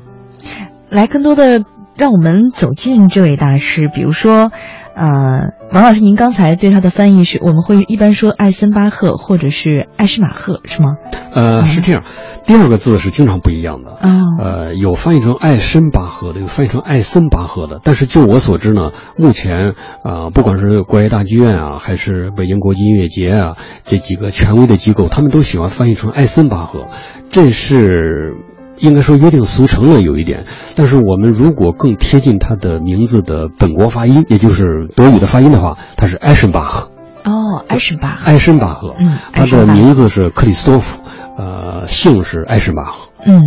[0.90, 1.64] 来更多的
[1.96, 4.52] 让我们走进这位大师，比如说。
[4.96, 10.96] 呃，王老师，您刚才对他的翻译是，我们会一般说艾森巴赫或者是艾施马赫，是吗？
[11.34, 12.04] 呃，是这样，
[12.46, 13.92] 第二个字是经常不一样的。
[13.92, 17.82] 啊，呃，有翻译成艾森巴赫的，有翻译成艾森巴赫的。
[17.84, 26.88] 但是就我所知呢，目前啊，不管是国家大剧院啊，还是北京国际音乐节啊，这几个权威的机构，他们都喜欢翻译成艾森巴赫。
[27.30, 28.36] 这是
[28.78, 30.46] 应该说约定俗成了有一点，
[30.76, 36.90] 但是我们如果更贴近他的名字的本国发音，也就是德语的发音的话，他是艾什巴赫。
[37.24, 38.32] 哦，艾什巴赫。
[38.32, 41.02] 艾什巴赫，嗯，他的名字是克里斯多夫，
[41.38, 43.10] 呃，姓是艾什巴赫。
[43.26, 43.42] 嗯，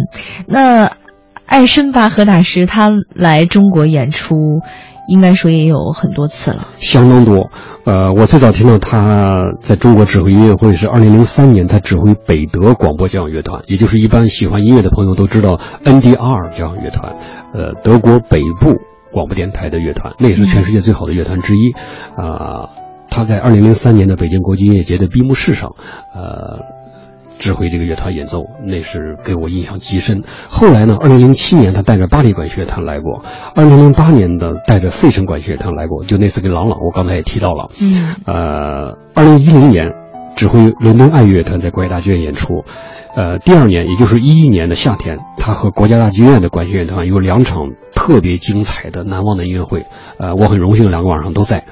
[0.46, 0.90] 那
[1.46, 4.60] 艾申巴赫大师他来中国演出。
[5.08, 7.50] 应该说也有很多次了，相当多。
[7.84, 17.14] 呃，我最早听到他在中国指挥音乐会是二零零三年，他指挥北德广播交响乐团，也就是一般喜欢音乐的朋友都知道 NDR 交响乐团，
[17.54, 18.74] 呃，德国北部
[19.10, 21.72] 广播电台的乐团，那也是全世界最好的乐团之一。
[22.14, 22.68] 啊，
[23.08, 25.72] 他在二零零三年的北京国际音乐节的闭幕式上，
[26.14, 26.76] 呃。
[27.38, 30.24] 指挥这个乐团演奏，那是给我印象极深。
[30.48, 33.22] 后来呢，二零零七年他带着巴黎管弦乐团来过，
[33.54, 37.70] 二零零八年的带着费城管弦乐团来过，就那次跟郎朗，我刚才也提到了。
[37.80, 39.86] 嗯，呃，二零一零年
[40.36, 42.64] 指挥伦敦爱乐乐团在国家大剧院演出，
[43.16, 49.86] 呃，第二年也就是一一年的夏天，他和国家大剧院的管弦乐团有两场特别精彩的难忘的音乐会，
[50.18, 51.64] 呃，我很荣幸两个晚上都在。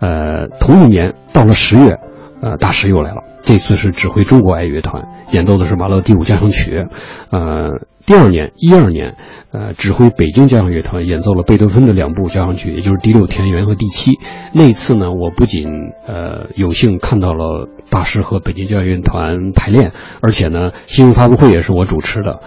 [0.00, 1.98] 呃，同一年到了十月。
[2.42, 3.22] 呃，大师又来了。
[3.44, 6.86] 这次是指挥中国爱乐团演奏的是马勒第五交响曲。
[7.30, 9.16] 呃，第二年一二年，
[9.52, 14.18] 呃，指挥北京交响乐团演奏了贝多芬的两部交响曲，也就是第六田园和第七。
[14.52, 15.66] 那次呢，我不仅
[16.06, 22.40] 呃有幸看到了大师和北京交响乐团排练，而且呢，新闻发布会也是我主持的。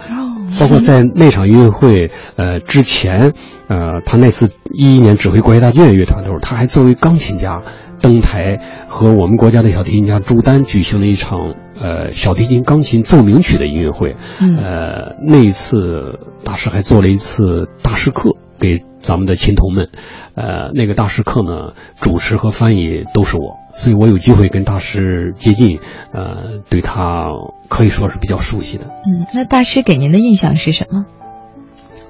[0.58, 3.32] 包括在那场音乐会呃之前，
[3.68, 7.60] 呃，他那次一一年指挥国家大剧院乐团的时候，他还作为钢琴家。
[8.00, 19.90] 登台和我们国家的小提琴家朱丹举行了一场呃小提琴钢琴奏鸣曲的音乐会，呃那一次大师还做了一次大师课给咱们的琴童们，
[20.34, 25.80] 呃那个大师课呢主持和翻译都是我，所以我有机会跟大师接近，
[26.12, 27.26] 呃对他
[27.68, 28.86] 可以说是比较熟悉的。
[28.86, 31.04] 嗯，那大师给您的印象是什么？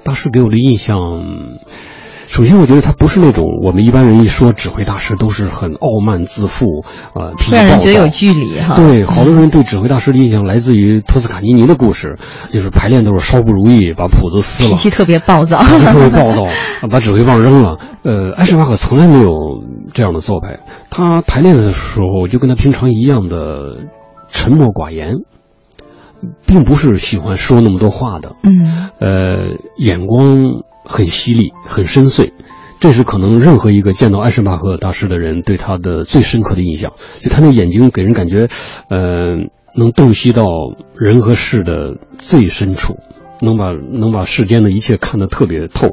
[0.03, 0.95] 大师给我的印象。
[2.33, 6.65] 首先，我觉得他不是那种我们一般人一说指挥大师都是很傲慢自负，
[7.13, 8.75] 呃，让人觉得有距离哈。
[8.75, 12.17] 对，好多人对指挥大师的印象来自于托斯卡尼尼的故事，
[12.49, 16.47] 就是排练都是稍不如意把谱子撕了，脾气特别暴躁，脾气特别暴躁，
[16.89, 17.77] 把指挥棒扔了。
[18.01, 19.29] 呃，艾什巴赫从来没有
[19.93, 23.37] 这样的做派，他排练的时候就跟他平常一样的
[24.29, 25.17] 沉默寡言，
[26.47, 28.35] 并不是喜欢说那么多话的。
[28.41, 30.63] 嗯，呃，眼光。
[30.85, 32.31] 很犀利，很深邃，
[32.79, 36.93] 这是可能任何一个见到艾什巴赫大师的人对他的最深刻的印象。
[37.21, 38.47] 就他那眼睛给人感觉，
[38.89, 39.35] 呃，
[39.75, 40.43] 能洞悉到
[40.97, 42.97] 人和事的最深处，
[43.41, 45.91] 能把能把世间的一切看得特别透。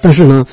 [0.00, 0.44] 但是呢，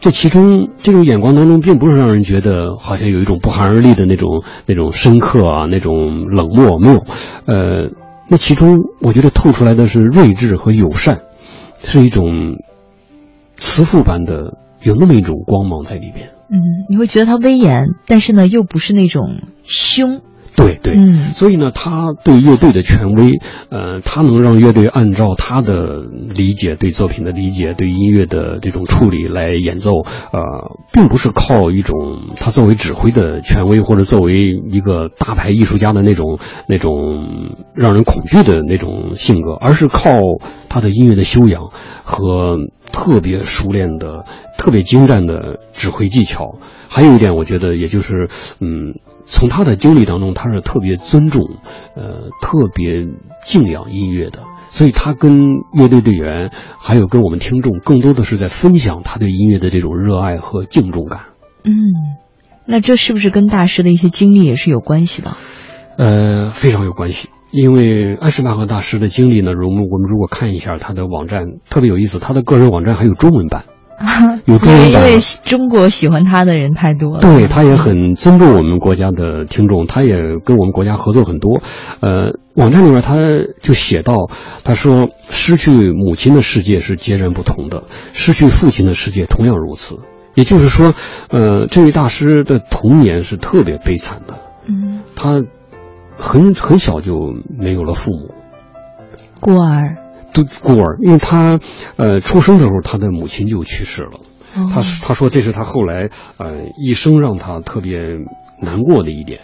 [0.00, 7.04] 这其中这种眼光当中，并不是让人觉得好像有一种不寒而栗的那种那种深刻啊，那种冷漠没有。
[7.46, 7.90] 呃，
[8.28, 11.20] 那其中我觉得透出来的是睿智和友善，
[11.84, 12.56] 是一种。
[13.56, 20.20] 慈父般的有那么一种光芒在里边，嗯，你会觉得他威严，但是呢，又不是那种凶。
[20.56, 23.32] 对对，嗯，所以呢，他对乐队的权威，
[23.68, 26.00] 呃，他能让乐队按照他的
[26.34, 30.40] 理解对作品的理解，对音乐的这种处理来演奏，呃，
[30.94, 31.98] 并不是靠一种
[32.38, 36.94] 他作为指挥的权威，或者作为一个大牌艺术家的那种那种
[37.74, 40.08] 让人恐惧的那种性格，而是靠
[40.70, 41.64] 他的音乐的修养
[42.02, 42.56] 和
[42.96, 44.24] 特别熟练的、
[44.56, 46.56] 特别精湛的指挥技巧。
[46.88, 48.30] 还有一点，我觉得也就是，
[48.60, 48.94] 嗯。
[49.28, 51.42] 从他的经历当中，他是特别尊重，
[51.96, 53.08] 呃，特别
[53.44, 61.22] 敬仰音乐的，所以他跟乐队队员，还有跟我们听众，更多的是在分享他对音乐的这种热爱和敬重感。
[61.64, 61.72] 嗯，
[62.66, 65.36] 那这是不是跟大师的一些经历也是有关系的？
[65.98, 73.64] 呃，非常有关系，因为艾什巴赫大师的经历呢，如我们如果看一下他的网站，特别有意思，他的个人网站还有中文版。
[74.44, 77.20] 有中文版，因为中国喜欢他的人太多了。
[77.20, 81.62] 对他也很尊重我们国家的听众，他也跟我们国家合作很多。
[82.00, 83.16] 呃，网站里面他
[83.62, 84.28] 就写到，
[84.64, 89.96] 他说失去母亲的世界是截然不同的，失去父亲的世界同样如此。
[90.34, 90.92] 也就是说，
[91.30, 94.34] 呃，这位大师的童年是特别悲惨的。
[94.68, 95.42] 嗯，他
[96.16, 97.16] 很很小就
[97.58, 98.34] 没有了父母，
[99.40, 99.96] 孤儿。
[100.34, 101.58] 都孤儿，因为他，
[101.96, 104.20] 呃，出生的时候他的母亲就去世了。
[104.54, 108.00] 他他说这是他后来呃一生让他特别
[108.60, 109.40] 难过的一点。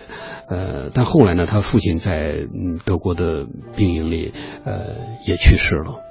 [0.48, 4.96] 呃，但后来呢，他父亲在嗯德国的兵营里呃
[5.26, 6.02] 也去世了。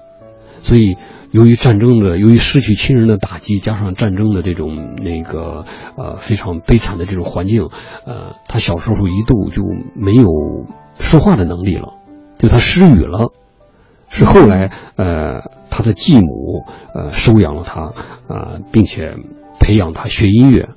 [0.61, 0.97] 所以
[1.31, 5.65] 由于战争的，由于失去亲人的打击，加上战争的这种那个
[5.97, 7.69] 呃非常悲惨的这种环境，
[8.05, 9.63] 呃，他小时候一度就
[9.95, 10.25] 没有
[10.99, 11.93] 说话的能力了，
[12.37, 13.31] 就他失语了。
[14.09, 17.93] 是后来呃他的继母呃收养了他
[18.27, 19.15] 啊，并且
[19.57, 20.67] 培养他学音乐，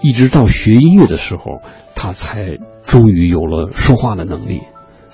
[0.00, 1.60] 一直到学音乐的时候，
[1.96, 4.62] 他才终于有了说话的能力。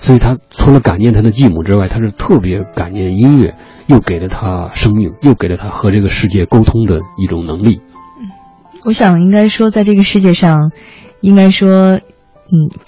[0.01, 3.53] 所以他除了感念他的继母之外，他是特别感念音乐，
[3.85, 7.81] 又给了他生命，又给了他和这个世界沟通的一种能力。
[8.19, 8.29] 嗯，
[8.83, 10.71] 我想应该说，在这个世界上，
[11.21, 12.01] 应该说，嗯，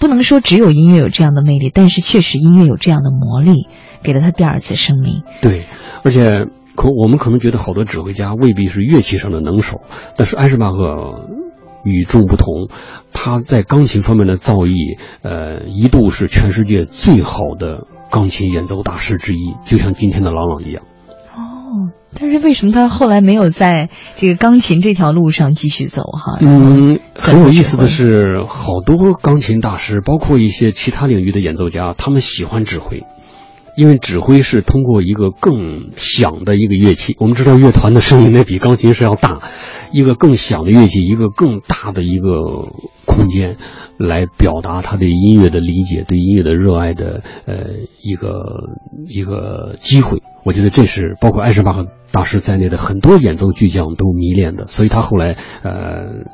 [0.00, 3.68] 不能说只有音乐有这样的魅力，但是确实音乐有这样的魔力，
[4.02, 5.22] 给了他第二次生命。
[5.40, 5.66] 对，
[6.02, 9.82] 而且可我们可能觉得好多指挥家未必是乐器上的能手，
[10.18, 11.28] 但是艾什巴赫。
[11.84, 12.68] 与众不同，
[13.12, 20.82] 他在钢琴方面的造诣，呃，一度是全世界最好的钢琴演奏大师之一，就像今天的郎朗一样。
[21.36, 26.02] 哦，但是为什么他后来没有在这个钢琴这条路上继续走？
[26.02, 33.04] 哈，嗯，很有意思的是，好多钢琴大师，包括一些其他领域的演奏家，他们喜欢指挥。
[33.76, 39.40] 因为指挥是通过一个更响的一个乐器，我们知道乐团的声音呢比钢琴是要大，
[39.92, 42.28] 一个更响的乐器，一个更大的一个
[43.04, 43.56] 空间，
[43.98, 47.54] 来表达他对音乐的理解、对音乐的热爱的呃
[48.02, 48.44] 一个
[49.08, 50.22] 一个机会。
[50.44, 56.24] 我觉得这是包括艾什巴赫大师在内的很多演奏巨匠都迷恋的，所以他后来呃。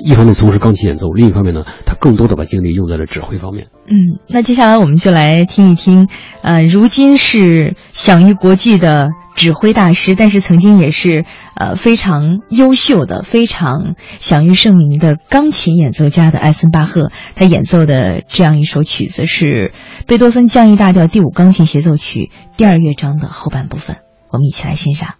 [0.00, 3.68] 一方面从事钢琴演奏，另一方面呢，他更多的把精力用在了指挥方面。
[3.86, 6.08] 嗯，那接下来我们就来听一听，
[6.42, 11.24] 呃，如今是享誉国际的指挥大师，但是曾经也是
[11.54, 19.72] 呃非常优秀的、非常享誉盛名的钢琴演奏家的艾森巴赫，他演奏的这样一首曲子是
[20.06, 23.96] 贝多芬降 E 大调第五钢琴协奏曲第二乐章的后半部分，
[24.30, 25.14] 我们一起来欣赏。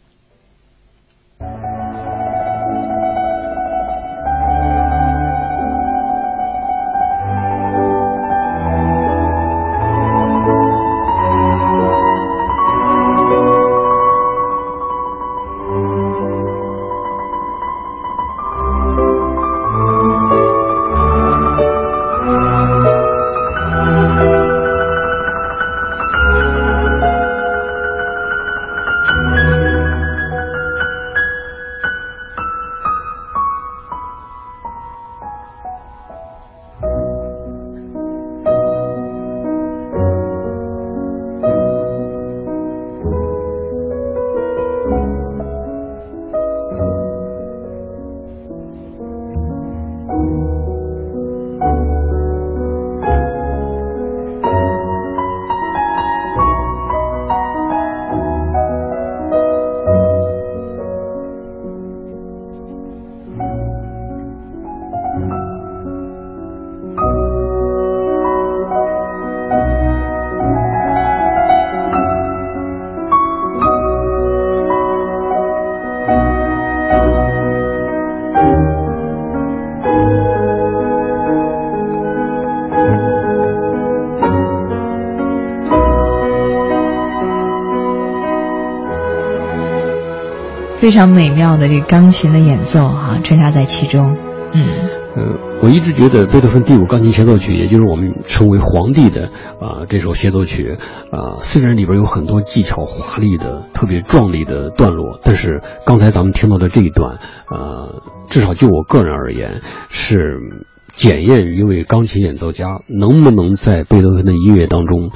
[90.88, 94.16] 非常美妙的这个钢琴的演奏哈，穿插在其中。
[94.54, 94.62] 嗯，
[95.16, 95.22] 呃，
[95.62, 99.26] 我一直觉得贝多芬第五钢琴协奏曲，也就是我们称为皇帝的
[99.60, 100.78] 啊这首协奏曲
[101.10, 107.92] 啊，虽然里边有很多技巧华丽的、特别壮丽的段落，但是刚才咱们听到的这一段啊，
[108.30, 109.60] 至少就我个人而言，
[109.90, 110.38] 是
[110.94, 115.10] 检验一位钢琴演奏家能不能在贝多芬的音乐当中。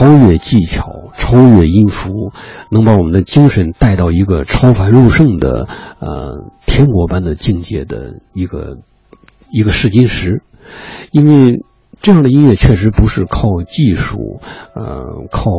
[0.00, 2.32] 超越技巧，超越音符，
[2.70, 8.78] 能把我们的精神带到一个超凡入圣的呃天国般的境界的一个
[9.52, 10.42] 一个试金石，
[11.12, 11.62] 因为
[12.00, 14.40] 这样的音乐确实不是靠技术，
[14.74, 15.50] 呃，靠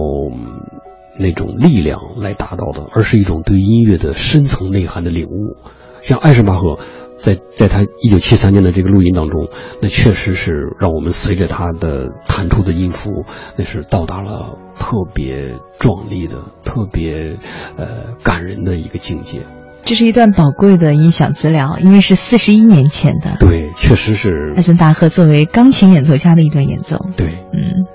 [1.20, 5.58] 那种力量来达到的，而是一种对音乐的深层内涵的领悟，
[6.02, 6.80] 像艾什巴赫。
[7.22, 9.48] 在在他一九七三年的这个录音当中，
[9.82, 13.26] 那确实是让我们随着他的弹出的音符，
[13.58, 17.38] 那是到达了特别壮丽的、特别
[17.78, 19.46] 呃感人的一个境界。
[19.84, 23.38] 这是一段宝贵的音响资料，因为是四十一年前的。
[23.40, 26.98] 对，确实是艾森大赫作为钢琴演奏家的一段演奏。
[27.18, 27.86] 对，嗯，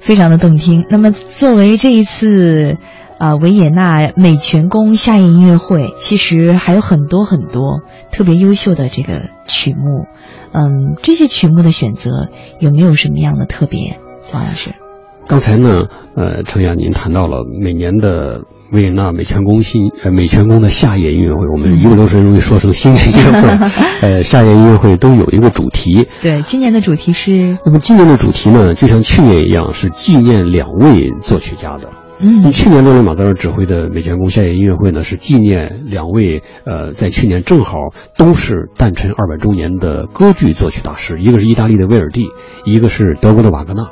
[0.00, 0.86] 非常的动听。
[0.90, 2.78] 那么作为这一次。
[3.20, 10.06] 啊，维也纳美泉宫夏夜音乐会其实还有很多很多特别优秀的这个曲目，
[10.52, 12.28] 嗯，这些曲目的选择
[12.60, 13.98] 有没有什么样的特别？
[14.32, 14.70] 王老师，
[15.28, 15.82] 刚才呢，
[16.16, 18.40] 呃，程雅您谈到了每年的
[18.72, 23.68] 维也纳美泉宫新呃美泉宫的夏夜音乐会，我们一不留神容易说成新年音乐会，
[24.00, 26.08] 呃，夏夜音乐会都有一个主题。
[26.22, 27.58] 对，今年的主题是。
[27.66, 31.90] 那么今年的主题呢，就像去年一样，是纪念两位作曲家的。
[32.22, 37.74] 嗯，去年洛雷马泽尔指挥的美泉宫夏夜音乐会呢，是纪念两位呃，在去年正好
[38.18, 42.26] 都是诞辰二百周年的歌剧作曲大师，一个是意大利的威尔第，
[42.66, 43.84] 一个是德国的瓦格纳。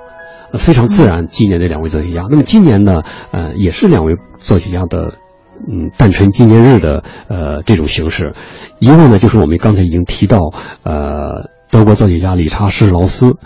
[0.59, 2.24] 非常自然纪念这两位作曲家。
[2.31, 3.03] 那么今年呢，
[3.33, 5.14] 呃，也是两位作曲家的，
[5.66, 8.35] 嗯，诞辰纪念日的呃这种形式。
[8.79, 10.39] 一位呢，就是我们刚才已经提到，
[10.85, 13.37] 呃，德国作曲家理查施劳斯，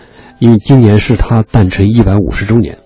[0.40, 2.78] 因为今年是他诞辰一百五十周年。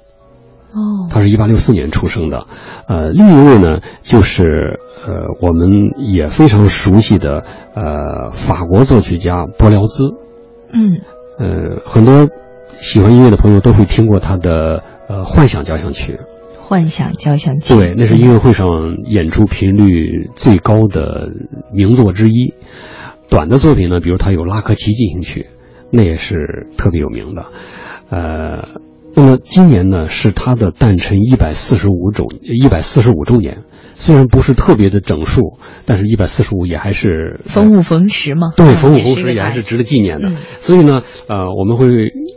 [0.77, 2.47] 哦，他是一八六四年出生的。
[2.87, 7.43] 呃，另一位呢，就是呃，我们也非常熟悉的
[7.75, 10.15] 呃法国作曲家柏辽兹。
[10.73, 11.01] 嗯，
[11.39, 12.29] 呃，很多。
[12.79, 16.13] 喜欢音乐的朋友都会听过他的呃《幻想交响曲》。
[16.59, 18.69] 幻想交响曲，对，那是音乐会上
[19.07, 21.31] 演出频率最高的
[21.73, 22.53] 名作之一。
[23.31, 25.43] 短的作品呢，比如他有《拉克奇进行曲》，
[25.91, 27.47] 那也是特别有名的。
[28.11, 28.81] 呃，
[29.17, 33.65] 那么今年呢，是他的诞辰一百四十五周一百四十五周年。
[33.99, 35.57] 虽然不是特别的整数，
[35.87, 38.53] 但是一百四十五也还是逢五逢十嘛。
[38.55, 40.35] 对，逢五逢十也还是值得纪念的。
[40.59, 41.01] 所以呢，
[41.31, 41.89] 呃，我们会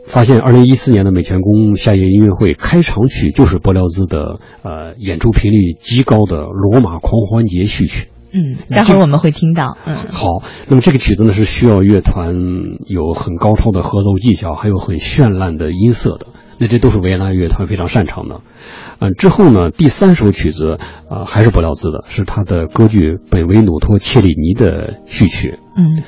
[0.08, 8.06] 发现，二零一四年的美泉宫夏夜音乐会开场曲就是柏辽兹的呃演出频率极高的《罗马狂欢节序曲》。
[8.32, 9.78] 嗯，待会儿我们会听到。
[9.86, 10.42] 嗯，好。
[10.70, 12.36] 那么这个曲子呢，是需要乐团
[12.86, 16.28] 有很高超的合奏技巧，还有很绚烂的音色的。
[16.60, 18.42] 那这都是维也纳乐团非常擅长的。
[19.00, 20.78] 嗯，之后呢，第三首曲子
[21.10, 25.58] 啊，还是不料兹的，是他的歌剧《本维努托切里尼》的序曲。
[25.78, 26.04] 嗯，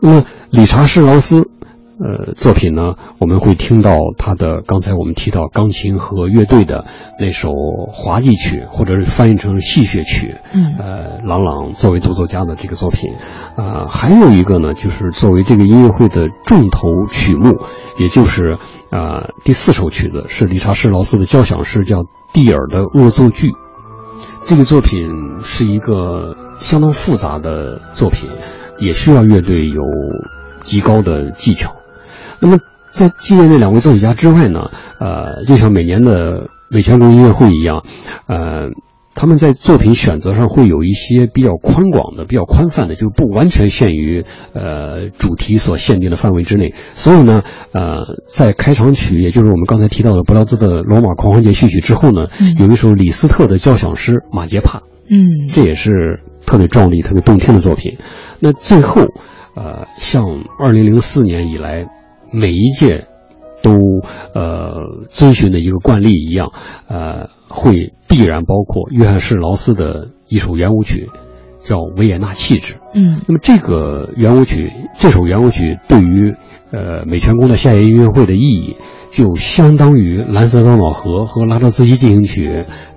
[0.00, 1.50] 那么理查施劳斯。
[2.00, 6.84] 呃，作品呢，我们会听到他的刚才我们提到钢琴和乐队的
[7.18, 7.50] 那首
[7.92, 10.36] 滑稽曲，或者是翻译成戏谑曲。
[10.54, 13.14] 嗯，呃，郎朗作为独奏家的这个作品，
[13.56, 17.56] 啊，还有一个呢，就是作为这个音乐会的重头曲目，
[17.98, 18.58] 也就是
[18.90, 21.96] 啊第四首曲子是理查施劳斯的交响诗，叫
[22.32, 23.48] 《蒂尔的恶作剧》。
[24.44, 28.30] 这个作品是一个相当复杂的作品，
[28.78, 29.82] 也需要乐队有
[30.62, 31.74] 极高的技巧。
[32.40, 32.58] 那么，
[32.90, 37.84] 在纪念这两位作曲家之外呢，呃，就像每年的美泉宫音乐会一样，
[38.26, 38.68] 呃，
[39.14, 44.24] 他们在作品选择上会有一些比较宽广的、比较宽泛的，就不完全限于
[44.54, 46.74] 呃主题所限定的范围之内。
[46.92, 52.28] 所以呢，呃，在开场曲，也就是我们刚才提到的布劳兹的《罗马狂欢节序曲》之后呢，
[52.58, 54.78] 有一首李斯特的交响诗《马杰帕》，
[55.10, 57.98] 嗯，这也是特别壮丽、特别动听的作品。
[58.38, 59.02] 那最后，
[59.56, 60.24] 呃，像
[60.58, 61.86] 二零零四年以来。
[62.32, 63.06] 每一届
[63.62, 63.72] 都
[64.34, 66.52] 呃遵循的一个惯例一样，
[66.86, 71.08] 呃，会必然包括约翰施劳斯的一首圆舞曲，
[71.58, 72.74] 叫《维也纳气质》。
[72.94, 76.34] 嗯，那么这个圆舞曲，这首圆舞曲对于
[76.70, 78.76] 呃美泉宫的夏夜音乐会的意义，
[79.10, 82.42] 就相当于《蓝色多瑙河》和《拉德斯基进行曲》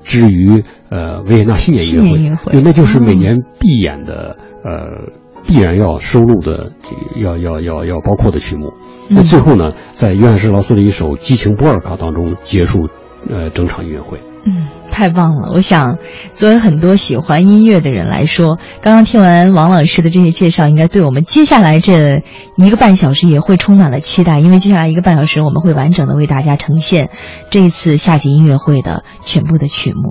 [0.04, 5.21] 之于呃维也纳新年音乐会，对，那就是每年必演的呃。
[5.46, 6.72] 必然要收录的，
[7.16, 8.74] 要要要要包括的曲目。
[9.10, 12.88] 那最后呢，在约翰施劳斯的一首《激情波尔卡》当中结束，
[13.30, 14.22] 呃，整场音乐会。
[14.44, 15.52] 嗯，太棒了！
[15.54, 16.00] 我想，
[16.34, 22.24] 作为很多喜欢音乐的人来说，刚刚听完王老师的这些介绍，应该对我们接下来这
[22.56, 24.40] 一个半小时也会充满了期待。
[24.40, 27.12] 因为接下来一个半小时，我们会完整的为大家呈现
[27.52, 30.10] 这一次夏季音乐会的全部的曲目。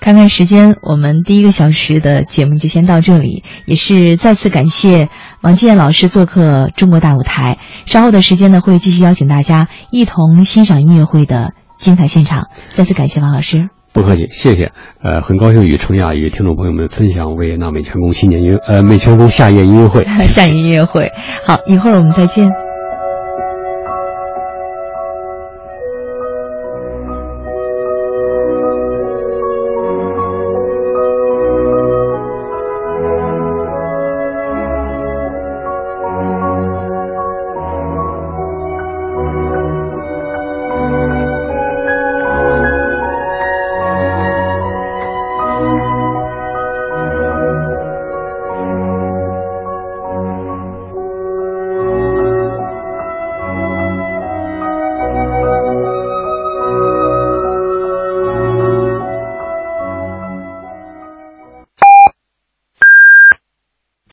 [0.00, 3.42] 看看时间，我们第一个小时的节目就先到这里。
[3.64, 5.08] 也是再次感谢
[5.40, 7.58] 王健老师做客中国大舞台。
[7.86, 12.48] 稍后的时间呢，会继续邀请大家一同欣赏音乐会的精彩现场。
[12.68, 14.72] 再次感谢王老师，不客气，谢谢。
[15.02, 20.04] 呃，很高兴与程亚与听众朋友们分享维也纳美泉宫新年音呃美泉宫夏夜音乐会。
[20.04, 21.10] 夏夜音乐会，
[21.46, 22.65] 好，一会儿我们再见。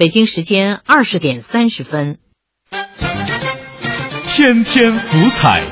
[0.04, 2.18] 北京时间二十点三十分，
[4.28, 5.64] 天天福彩。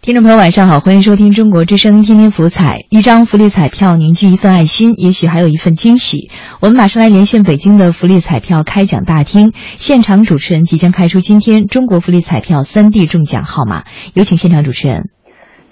[0.00, 2.84] 听众朋友，晚上好，欢迎收听中国之声天天福彩。
[2.90, 6.32] 一张福利彩票凝聚一份爱心，也许还有一份惊喜。
[6.58, 13.84] 我们马上来连线北京的福利彩票开奖大厅，现场主持人即将开出今天中国福利彩票三 D 中奖号码，
[14.14, 15.10] 有请现场主持人。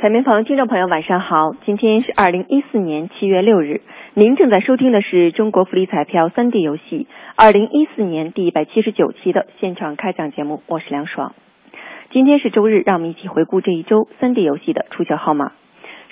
[0.01, 3.80] 彩民朋、听众朋友，晚上好，今天是二零一四年七月六日，
[4.14, 11.34] 您正在收听的是中国福利彩票三 D 游戏二零一四年第一百七十九期的现场开奖节目，我是梁爽。
[12.12, 15.51] 今天是周日，让我们一起回顾这一周三 D 游戏的出奖号码。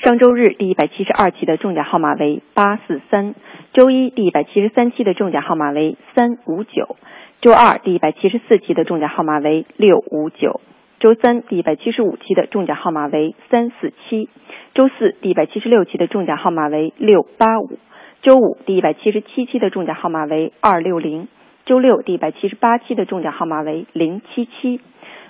[0.03, 3.37] 上周日第一百七十二期的中奖号码为八四三，
[3.73, 6.97] 周一第一百七十三期的中奖号码为三五九，
[7.41, 10.61] 周二第一百七十四期的中奖号码为六五九，
[10.99, 14.31] 周三第一百七十五期的中奖号码为三四七，
[14.75, 17.79] 周四第一百七十六期的中奖号码为六八五，
[18.23, 21.29] 周五第一百七十七期的中奖号码为二六零，
[21.67, 24.81] 周六第一百七十八期的中奖号码为零七七。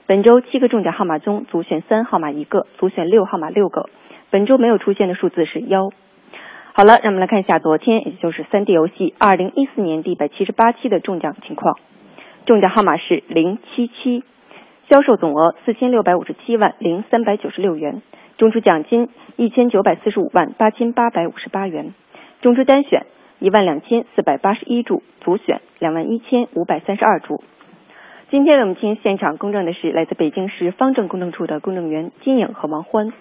[0.07, 3.91] 本周七个中奖号码中，足选三号码一个，足选六号码六个。
[4.31, 5.91] 本周没有出现的数字是幺。
[6.75, 11.77] 好了，让我们来看一下昨天，也就是三 D 游戏二零一四年第一百七十八期的中奖情况。
[12.45, 14.23] 中奖号码是零七七，
[14.89, 18.03] 销售总额四千六百五十七万零三百九十六元，
[18.39, 21.93] 中出奖金一千九百四十五万八千八百五十八元，
[22.41, 23.05] 中出单选
[23.41, 27.43] 一万两千四百八十一注，足选两万一千五百三十二注。
[28.31, 33.13] 今天我们进行现场公证的是来自北京市方正公证处的公证员金颖和王欢，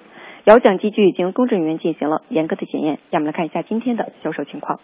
[0.43, 2.99] 摇奖机具已经公证人员进行了严格的检验。
[3.09, 4.80] 让我们来看一下今天的销售情况。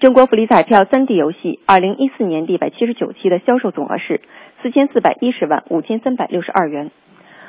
[0.00, 4.22] 中国福利彩票三 D 游戏二零一四年第一百七十九期的销售总额是
[4.62, 6.90] 四千四百一十万五千三百六十二元。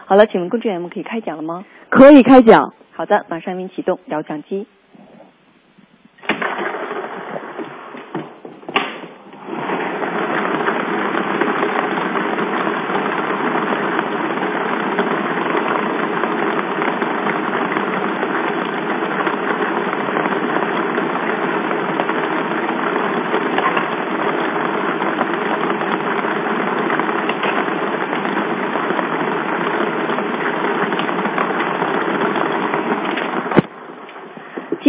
[0.06, 1.66] 好了，请问公证员们可以开奖了吗？
[1.90, 2.74] 可以开奖。
[2.92, 4.68] 好的，马上为您启动摇奖机。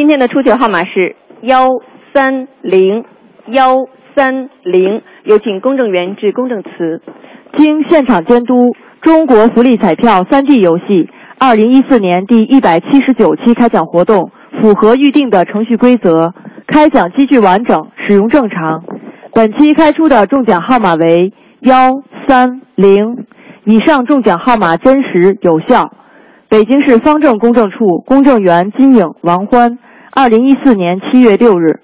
[0.03, 1.69] 今天的出球号码是幺
[2.13, 3.05] 三零
[3.47, 3.77] 幺
[4.17, 7.01] 三零，有请公证员致公证词。
[7.57, 16.35] 经现场监督，中国福利彩票三 D 游戏二零一四年第一百七十九期开奖活动符合预定的程序规则，
[16.67, 18.83] 开奖机具完整，使用正常。
[19.33, 23.25] 本期开出的中奖号码为幺三零，
[23.63, 25.93] 以上中奖号码真实有效。
[26.49, 29.79] 北京市方正公证处公证员金颖、王欢，
[30.15, 31.81] 二零一四年七月六日。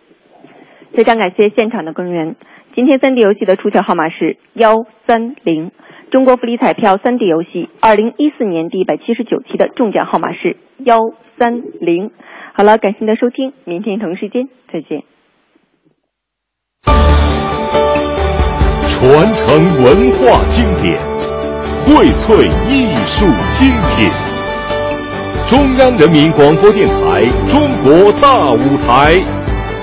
[0.95, 2.37] 非常感谢现场的公证员。
[2.75, 5.73] 今天三 D 游戏的出奖号码是幺三零。
[6.11, 10.99] 中国福利彩票三 D 游戏二零一四年第一百七十九期的中奖号码是幺
[11.39, 12.11] 三零。
[12.53, 15.05] 好了，感谢您的收听，明天同一时间再见。
[18.89, 21.01] 传承文化经典，
[21.87, 24.38] 荟萃艺术精品。
[25.49, 29.15] 中央人民广播电台《中国大舞台》，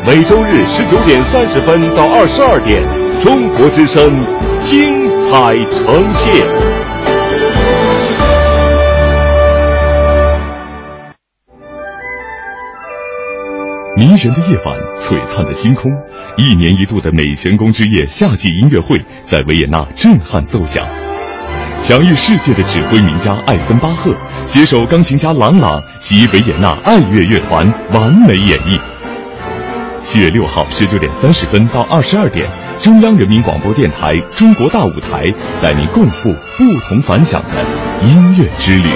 [0.06, 2.84] 每周日十九点三十分到二十二点，
[3.20, 4.16] 中国之声
[4.60, 6.46] 精彩呈现。
[13.98, 15.92] 迷人的夜晚，璀璨的星空，
[16.38, 20.88] 一年一度的美泉宫之夜夏季音乐会在维也纳震撼奏响，
[21.80, 24.14] 享誉世界的指挥名家艾森巴赫。
[24.46, 28.80] 携手钢琴家郎朗及维也纳爱乐乐团完美演绎。
[30.02, 32.48] 七月六号十九点三十分到二十二点，
[32.80, 35.24] 中央人民广播电台《中国大舞台》
[35.62, 37.50] 带您共赴不同凡响的
[38.08, 38.90] 音乐之旅。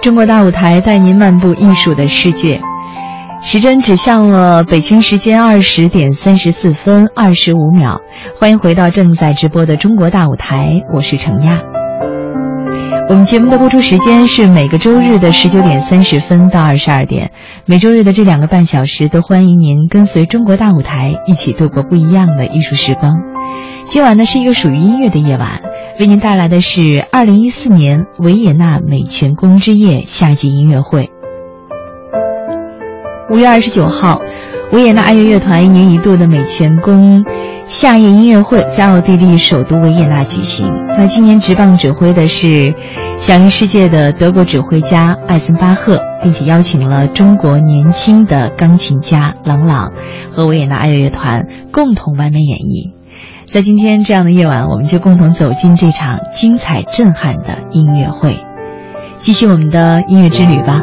[0.00, 2.60] 中国大舞台带您漫步艺术的世界。
[3.46, 8.00] 时针指向了北京时间二十点三十四分二十五秒，
[8.40, 11.60] 欢迎回到正在直播的中国大舞台，我是程亚。
[13.10, 17.32] 我们节目的播出时间是每个周日的十九点三十分到二十二点，
[17.66, 23.18] 每周日的这两个半小时都欢迎您跟随中国大舞台一起度过不一样的艺术时光。
[23.90, 25.60] 今晚呢是一个属于音乐的夜晚，
[26.00, 31.10] 为您带来的是二零一四年维也纳美泉宫之夜夏季音乐会。
[33.30, 34.20] 五月二十九号，
[34.72, 37.24] 维也纳爱乐乐团一年一度的美泉宫
[37.66, 40.66] 夏夜音乐会在奥地利首都维也纳举行。
[40.98, 42.74] 那今年执棒指挥的是
[43.16, 49.92] 享誉世界的德国指挥家艾森巴赫，并且邀请了中国年轻的钢琴家郎朗
[50.30, 52.90] 和维也纳爱乐乐团共同完美演绎。
[53.46, 58.36] 在今天这样的夜晚，我们就共同走进这场精彩震撼的音乐会，
[59.16, 60.82] 继续我们的音乐之旅吧。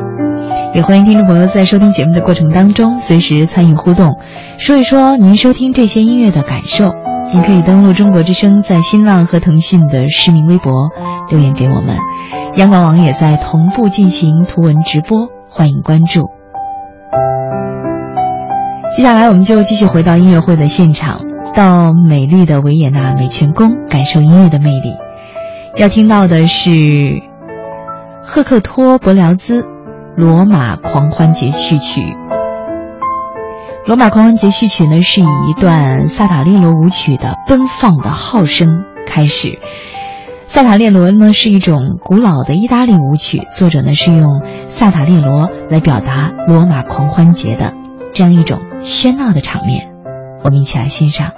[0.74, 4.17] 也欢迎听众朋友在收听节目的过程当中，随时参与互动，
[4.57, 6.93] 说一说您收听这些音乐的感受。
[7.34, 10.89] 您可以登录中国之声，在新浪和腾讯的实名微博
[11.30, 11.97] 留言给我们。
[12.55, 16.30] 央广网也在同步进行图文直播，欢迎关注。
[18.95, 21.19] 接下来，我们就继续回到音乐会的现场，
[21.53, 24.95] 到美丽的维也纳美泉宫，感受音乐的魅力。
[25.76, 26.72] 要听到的是
[28.24, 29.65] 赫克托·伯辽兹。
[30.18, 32.01] 罗马狂欢节序曲。
[33.86, 38.68] 罗马狂欢节序曲呢，是以一段萨塔列罗舞曲的奔放的号声
[39.07, 39.59] 开始。
[40.45, 47.74] 萨塔列罗呢是一种古老的意大利舞曲，作者呢是用萨塔列罗来表达罗马狂欢节的
[48.14, 49.89] 这样一种喧闹的场面。
[50.43, 51.32] 我们一起来欣赏。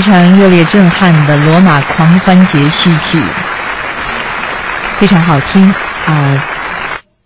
[0.00, 3.22] 非常热烈震撼的《罗马狂欢节》序曲，
[4.96, 5.70] 非常好听
[6.06, 6.42] 啊！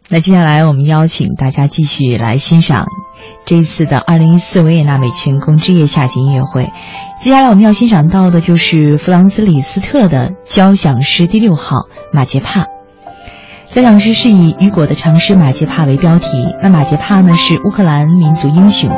[0.08, 2.86] 那接下来我们邀请大家继续来欣赏
[3.46, 6.72] 这一次的二零一四维也纳美泉宫之夜夏季音乐会。
[7.22, 11.76] 接下来我们要欣赏到的就是弗朗斯·李斯特的交响诗第六号
[12.12, 12.62] 《马杰帕》。
[13.68, 16.56] 交响诗是以雨果的长诗《马杰帕》为标题。
[16.60, 18.90] 那马杰帕呢，是乌克兰民族英雄。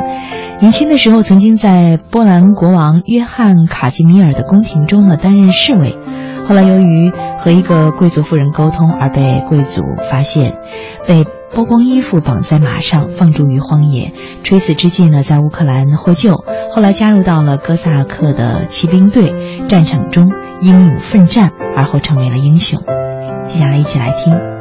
[0.59, 5.95] 年轻的时候，曾经在波兰国王约翰卡吉米尔的宫廷中呢担任侍卫，
[6.47, 10.53] 后来由于和一个贵族妇人沟通而被贵族发现，
[11.07, 14.13] 被剥光衣服绑在马上放逐于荒野，
[14.43, 22.81] 垂死之际呢在乌克兰获救，后来加入到了哥萨克的骑兵队，战场中英勇奋战，而后成为了英雄。
[23.45, 24.56] 接下来一起来听。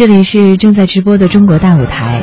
[0.00, 2.22] 这里是正在直播的中国大舞台。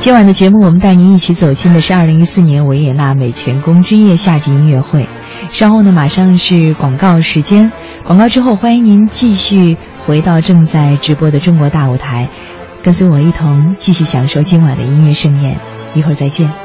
[0.00, 5.06] 今晚的节目，我们带您一起走进的是二零一四年维也纳美泉宫之夜夏季音乐会。
[5.48, 7.70] 稍后呢，马上是广告时间。
[8.02, 12.30] 广告之后，欢迎您继续回到正在直播的中国大舞台，
[12.82, 15.56] 跟随我一同继续享受今晚的音乐盛宴。
[15.94, 16.63] 一会儿再见。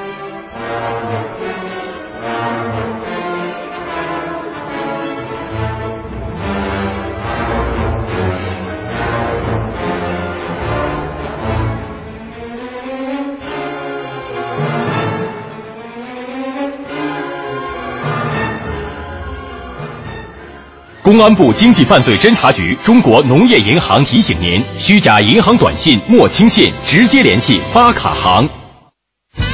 [21.19, 28.47] 公安部经济犯罪侦查局、中国农业银行提醒您：虚假银行短信莫轻信，直接联系发卡行。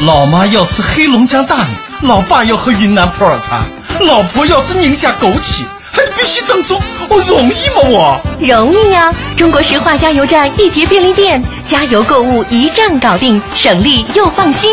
[0.06, 3.64] 老妈要吃黑龙江大米，老爸要喝云南普洱茶，
[4.02, 6.80] 老婆要吃宁夏枸杞，还必须正宗。
[7.10, 7.90] 我容易吗？
[7.90, 9.12] 我容易呀！
[9.36, 14.70] 中国石化加油站、一节便利店，加油购物一站搞定，省力又放心。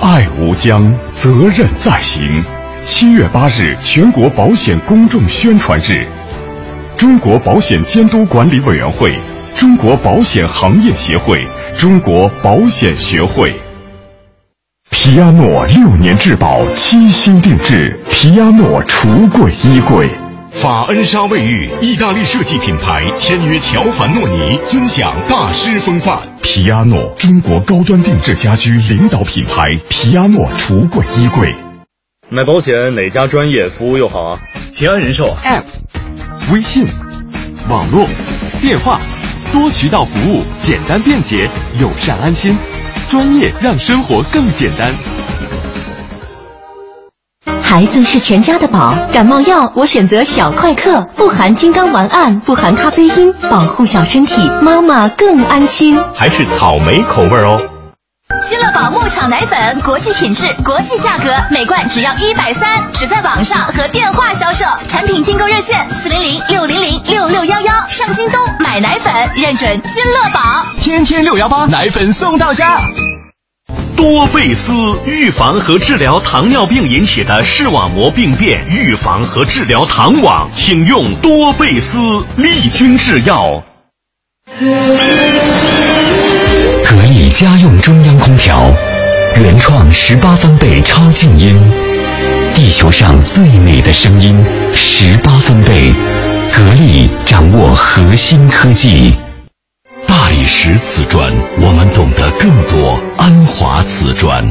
[0.00, 2.44] 爱无疆，责任在行。
[2.86, 6.06] 七月八日，全国保险公众宣传日，
[6.96, 9.12] 中国保险监督管理委员会、
[9.56, 11.44] 中国保险行业协会、
[11.76, 13.52] 中国保险学会。
[14.90, 20.08] 皮亚诺六年质保，七星定制，皮亚诺橱柜衣柜。
[20.48, 26.16] 法恩莎卫浴，意大利设计品牌，签约乔凡诺尼，尊享大师风范。
[26.40, 31.52] 皮亚诺，中国高端定制家居领导品牌，皮亚诺橱柜衣柜。
[32.28, 34.38] 买保险哪家专业服务又好啊？
[34.74, 35.62] 平安人寿 App、
[36.52, 36.84] 微信、
[37.68, 38.04] 网络、
[38.60, 38.98] 电话，
[39.52, 41.48] 多渠道服务，简单便捷，
[41.80, 42.58] 友善安心，
[43.08, 44.92] 专业让生活更简单。
[47.62, 55.96] 孩子是全家的宝，感冒药我选择小快克，不含金刚烷胺，不含咖啡因，保护小身体，妈妈更安心。
[56.12, 57.60] 还是草莓口味哦。
[58.44, 64.64] 新乐宝牧场奶粉，国际品质，国际价格，每罐只要一百三，只在网上和电话销售。
[64.88, 67.86] 产品订购热线：四零零六零零六六幺幺。
[67.86, 72.80] 上京东买奶粉，认准新乐宝，天天六幺八，奶粉送到家。
[73.96, 74.72] 多贝斯
[75.06, 81.98] 预防和治疗糖尿病引起的视网膜病变，预防和治疗糖网，请用多贝斯
[82.36, 83.62] 利君制药。
[87.36, 88.72] 家用中央空调，
[89.36, 91.54] 原创十八分贝超静音，
[92.54, 94.42] 地球上最美的声音，
[94.74, 95.92] 十八分贝，
[96.50, 99.14] 格力掌握核心科技。
[100.06, 101.30] 大理石瓷砖，
[101.60, 102.98] 我们懂得更多。
[103.18, 104.42] 安华瓷砖，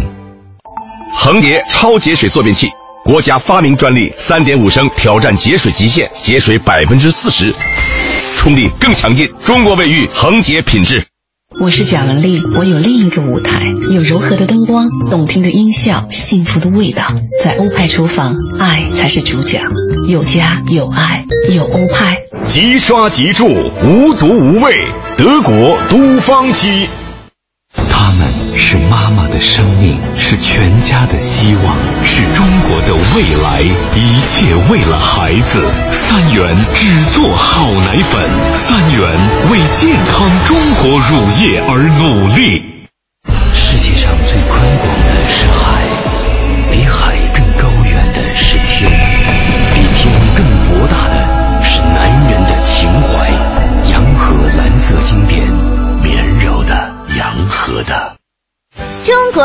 [1.11, 2.69] 恒洁超节水坐便器，
[3.03, 7.51] 国家发明专利，三点五升挑战节水极限，节水百分之四十，
[8.37, 9.27] 冲力更强劲。
[9.43, 11.03] 中国卫浴恒洁品质。
[11.57, 17.03] 我是贾文丽，我有另一个舞台，有柔和的灯光，动听的音效，幸福的味道。
[17.41, 19.61] 在欧派厨房，爱才是主角，
[20.07, 21.25] 有家有爱
[21.55, 22.23] 有欧派。
[22.43, 26.89] 即刷即住，无毒无味，德国都芳漆。
[27.73, 28.27] 他们
[28.57, 33.61] 是妈妈的生命，是全家的希望，是中国的未来，
[33.95, 35.63] 一切为了孩子。
[35.91, 38.23] 三元只做好奶粉，
[38.53, 39.01] 三元
[39.51, 42.74] 为健康中国乳业而努力。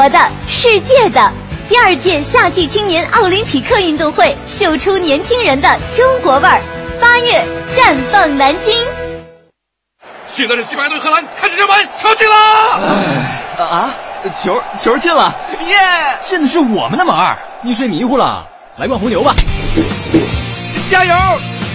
[0.01, 0.19] 国的，
[0.49, 1.31] 世界的，
[1.69, 6.59] 第二届夏季青年奥林匹克运动会，秀出年轻人的中国味儿。
[6.99, 7.45] 八月
[7.77, 8.75] 绽放南京。
[10.25, 12.35] 现在是西班牙对荷兰，开始射门，球进了！
[13.63, 13.95] 啊，
[14.43, 15.77] 球球进了，耶！
[16.23, 17.37] 进的是我们的门儿。
[17.63, 18.49] 你睡迷糊了？
[18.79, 19.35] 来罐红牛吧。
[20.89, 21.15] 加油！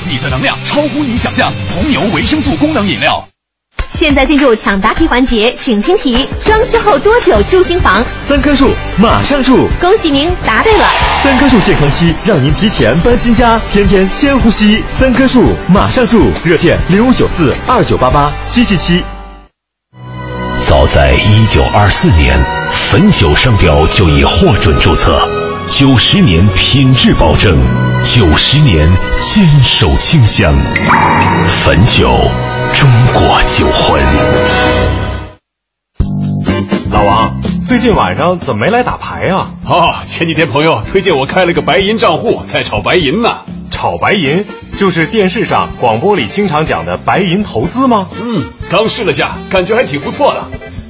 [0.10, 3.24] 你的能量超乎你想象，红牛维生素功能饮料。
[3.90, 8.03] 现在进入抢答题环节，请听题：装修后多久住新房？
[8.22, 9.68] 三棵树，马上住！
[9.80, 10.86] 恭喜您答对了。
[11.24, 14.84] 三棵树健康期，让您提前搬新家，天天先呼吸。
[14.91, 16.30] 三棵树，马上住！
[16.44, 19.03] 热线零五九四二九八八七七七。
[20.68, 22.38] 早在一九二四年，
[22.90, 25.20] 汾酒商标就已获准注册，
[25.70, 27.56] 九十年品质保证，
[28.03, 28.91] 九十年
[29.22, 30.53] 坚守清香，
[31.64, 32.20] 汾酒。
[32.78, 34.02] 中国酒魂，
[36.92, 37.34] 老王，
[37.66, 39.54] 最近晚上怎么没来打牌啊？
[39.66, 43.30] 哦，前几天朋友推荐我开了个白银账户，在炒白银呢。
[43.72, 44.46] 炒白银
[44.78, 48.08] 就是电视上、广播里经常讲的白银投资吗？
[48.22, 50.44] 嗯，刚试了下，感觉还挺不错的。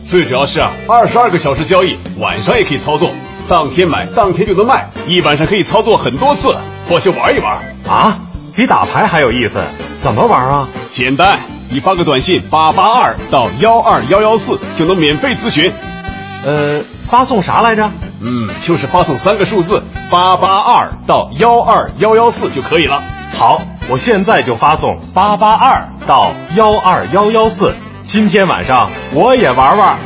[0.08, 3.12] 最主要是啊，二十二个小时交易，晚上也可以操作，
[3.48, 6.56] 当天买当天就能卖，一晚上可以操作很多次。
[6.88, 8.20] 我去玩一玩啊，
[8.56, 9.62] 比打牌还有意思。
[10.00, 10.68] 怎么玩啊？
[10.90, 15.72] 简单，你发个短信八八二到幺二幺幺四就能免费咨询。
[16.46, 16.80] 呃，
[17.10, 17.92] 发送啥来着？
[18.22, 23.02] 嗯，就是发送三个数字八八二到幺二幺幺四就可以了。
[23.38, 27.76] 好，我现在就发送八八二到幺二幺幺四。
[28.04, 29.98] 今天晚上我也玩玩。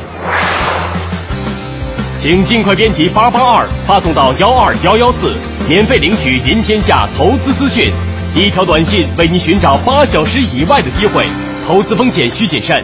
[2.18, 5.36] 请尽快编辑八八二发送到幺二幺幺四，
[5.68, 7.92] 免费领取云天下投资资讯。
[8.32, 11.26] 一条短信为你寻找八小时以外的机会，
[11.66, 12.82] 投资风险需谨慎。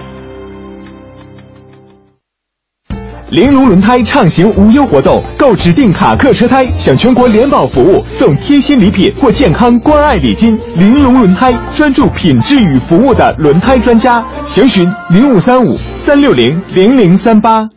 [3.31, 10.59] 玲珑轮胎畅行无忧活动，购指定卡客车胎享全国联保服务，送贴心礼品或健康关爱礼金。
[10.75, 17.69] 玲珑轮胎专注品质与服务的轮胎专家，详询零五三五三六零零零三八。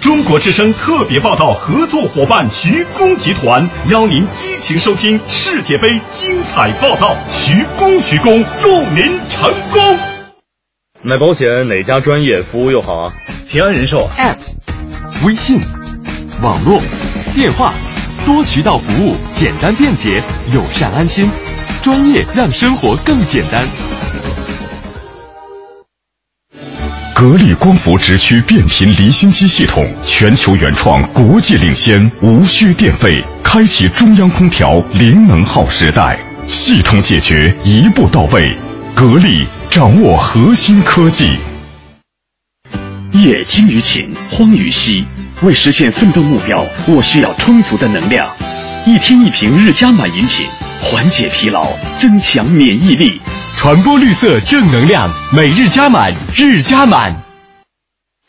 [0.00, 7.16] 中国之声特别报道合作伙伴徐工集团邀您激情收听世界杯精彩报道。
[7.28, 9.98] 徐工，徐工，祝您成功！
[11.02, 13.12] 买保险哪家专业服务又好啊？
[13.48, 14.36] 平安人寿 App。
[15.26, 15.60] 微信、
[16.42, 16.80] 网络、
[17.34, 17.72] 电话，
[18.24, 20.22] 多渠道服务，简单便捷，
[20.54, 21.28] 友善安心，
[21.82, 23.66] 专业让生活更简单。
[27.18, 36.16] 格力光伏直驱变频离心机系统，全球原创，国际领先，无需电费，开启中央空调零能耗时代，
[36.46, 38.56] 系统解决一步到位。
[38.94, 41.36] 格力掌握核心科技。
[43.10, 45.04] 夜精于勤，荒于嬉。
[45.42, 48.28] 为实现奋斗目标，我需要充足的能量。
[48.86, 50.46] 一天一瓶日加满饮品，
[50.80, 51.66] 缓解疲劳，
[51.98, 53.20] 增强免疫力，
[53.56, 55.10] 传播绿色正能量。
[55.32, 57.14] 每日加满，日加满。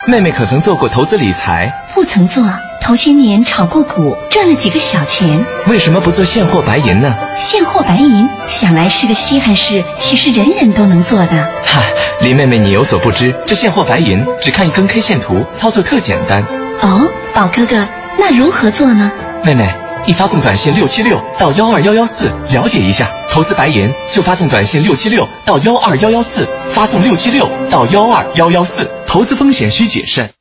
[0.08, 1.72] 妹妹可曾做过投资理财？
[1.94, 2.44] 不曾做，
[2.82, 5.46] 头些年炒过股，赚了几个小钱。
[5.68, 7.14] 为什么不做现货白银呢？
[7.38, 11.44] 现货白银想来是个稀罕事，其实人人都能做的？
[11.66, 11.82] 哈，
[12.22, 16.44] 林妹妹你有所不知，这现货白银只看一根 K 线图，操作特简单。
[16.82, 19.12] 哦，宝哥哥，那如何做呢？
[19.44, 19.70] 妹妹，
[20.10, 30.32] 一发送短信六七六到幺二幺幺四了解一下，投资白银就发送短信六七六到幺二幺幺四，发送六七六到幺二幺幺四，投资风险需谨慎。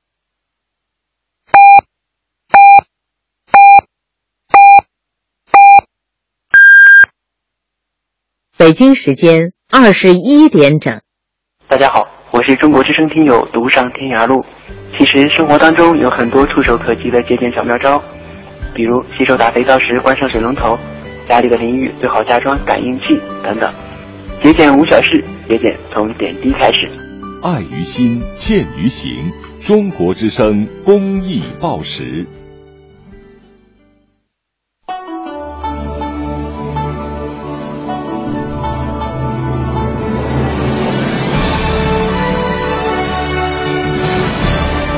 [8.56, 10.98] 北京时间二十一点整。
[11.68, 14.42] 大家好，我是中国之声听友独上天涯路。
[14.96, 18.02] 其实生活当中有很多触手可及的节俭小妙招，
[18.78, 20.78] 比如洗手打肥皂时关上水龙头，
[21.28, 23.74] 家里的淋浴最好加装感应器等等。
[24.40, 26.88] 节俭无小事，节俭从点滴开始。
[27.42, 29.32] 爱于心，见于行。
[29.60, 32.24] 中国之声公益报时。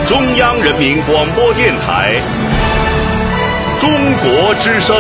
[0.07, 2.21] 中央人民广播电台，
[3.81, 4.95] 中国之声。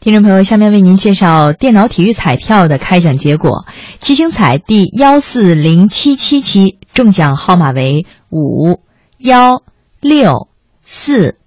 [0.00, 3.64] 听众朋友，下面为您介绍电脑体育彩票的开奖结果：
[4.00, 8.80] 七星彩第幺四零七七期中奖号码为五
[9.18, 9.62] 幺
[10.00, 10.48] 六
[10.84, 11.38] 四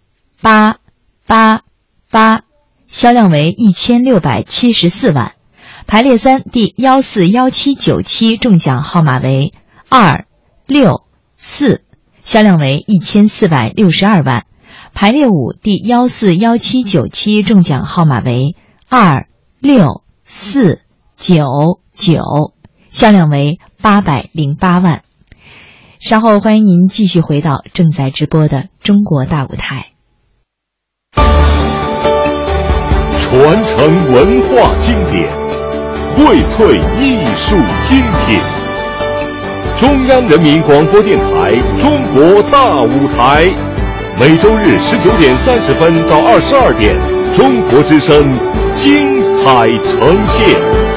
[0.41, 0.77] 八
[1.27, 1.63] 八
[2.09, 2.43] 八，
[2.87, 5.33] 销量为一千六百七十四万。
[5.89, 9.55] 排列三第幺四幺七九期中奖号码为
[9.89, 10.27] 二
[10.67, 11.01] 六
[11.35, 11.81] 四，
[12.21, 14.45] 销量为一千四百六十二万。
[14.93, 18.55] 排列五第幺四幺七九期中奖号码为
[18.87, 20.79] 二六四
[21.15, 22.21] 九九，
[22.89, 25.01] 销量为八百零八万。
[25.99, 29.93] 稍后欢迎您继续回到正在直播的中国大舞台，
[31.13, 35.38] 传承文化经典。
[36.15, 38.39] 荟萃艺术精品，
[39.79, 43.45] 中央人民广播电台《中国大舞台》，
[44.19, 46.95] 每周日十九点三十分到二十二点，
[47.35, 48.33] 中国之声
[48.75, 50.88] 精彩呈现。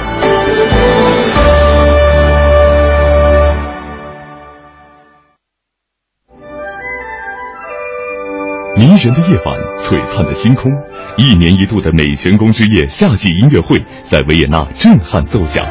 [8.82, 10.68] 迷人的夜晚，璀璨的星空。
[11.16, 15.64] 一年一度的美泉宫之夜夏季音乐会在维也纳震撼奏响，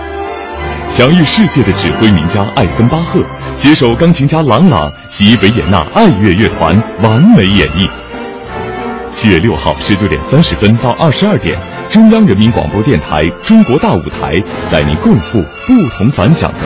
[0.88, 3.21] 享誉世界的指挥名家艾森巴赫
[3.53, 7.89] 携手钢琴家郎朗及维也纳爱乐乐团完美演绎。
[9.11, 11.59] 七月六号十九点三十分到二十二点，
[11.89, 14.29] 中央人民广播电台《中国大舞台》
[14.71, 16.59] 带您共赴不同凡响的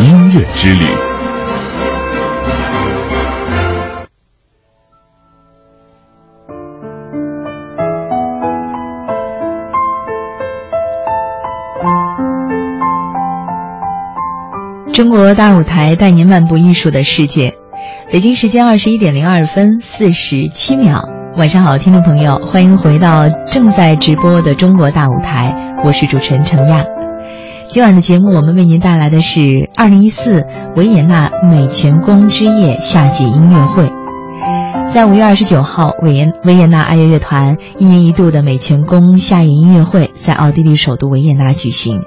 [0.00, 1.17] 音乐之旅。
[14.98, 17.54] 中国大舞台带您漫步艺术的世界。
[18.10, 25.54] 北京时间二十一点零二分四十七秒，晚上好，听众朋友，欢迎回到正在直播的中国大舞台，
[25.84, 26.84] 我是主持人程亚。
[27.68, 30.44] 今晚的节目，我们为您带来的是二零一四
[30.74, 33.97] 维也纳美泉宫之夜夏季音乐会。
[34.90, 42.02] 在五月二十九号，维也维也纳爱乐乐团一年一度的美泉宫夏夜音乐会在奥地利首都维也纳举行。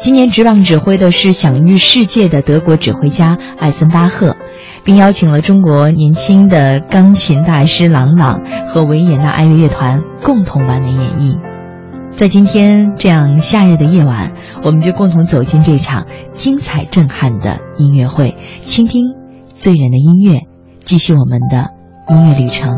[0.00, 4.36] 今年执棒指挥的是享誉世界的德国指挥家艾森巴赫，
[4.82, 11.38] 并邀请了中国年轻的钢琴大师郎朗和维也纳爱乐乐团共同完美演绎。
[12.10, 14.32] 在今天这样夏日的夜晚，
[14.64, 19.04] 我们就共同走进这场精彩震撼的音乐会，倾听
[19.54, 20.40] 醉人的音乐，
[20.80, 21.81] 继续我们的。
[22.08, 22.76] 音乐旅程，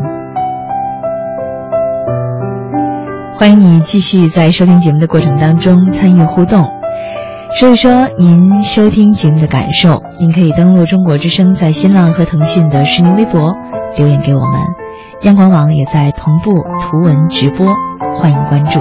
[3.33, 6.63] 欢迎你继续在收听节目的过程当中参与互动，
[7.51, 10.03] 说一说您收听节目的感受。
[10.19, 13.55] 您可以登录中国之声在新浪和腾讯的实名微博
[13.97, 14.61] 留言给我们，
[15.23, 17.73] 央广网也在同步图文直播，
[18.15, 18.79] 欢迎关注。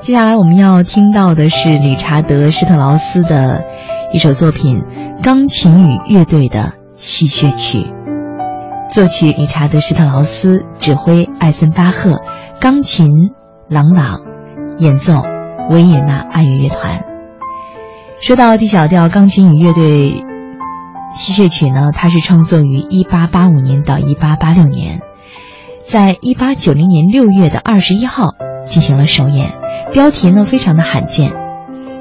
[0.00, 3.64] 接下来我们要听到的是理查德施特劳斯的
[4.12, 4.84] 一首作品——
[5.24, 6.74] 钢琴与乐队的。
[6.96, 7.92] 戏谑曲，
[8.90, 12.22] 作曲理查德施特劳斯，指挥艾森巴赫，
[12.58, 13.10] 钢琴
[13.68, 14.22] 朗朗，
[14.78, 15.22] 演奏
[15.70, 17.04] 维也纳爱乐乐团。
[18.18, 20.24] 说到 D 小调钢琴与乐队
[21.12, 25.00] 戏谑曲呢，它是创作于1885年到1886年，
[25.86, 28.30] 在1890年6月的21号
[28.64, 29.50] 进行了首演，
[29.92, 31.34] 标题呢非常的罕见，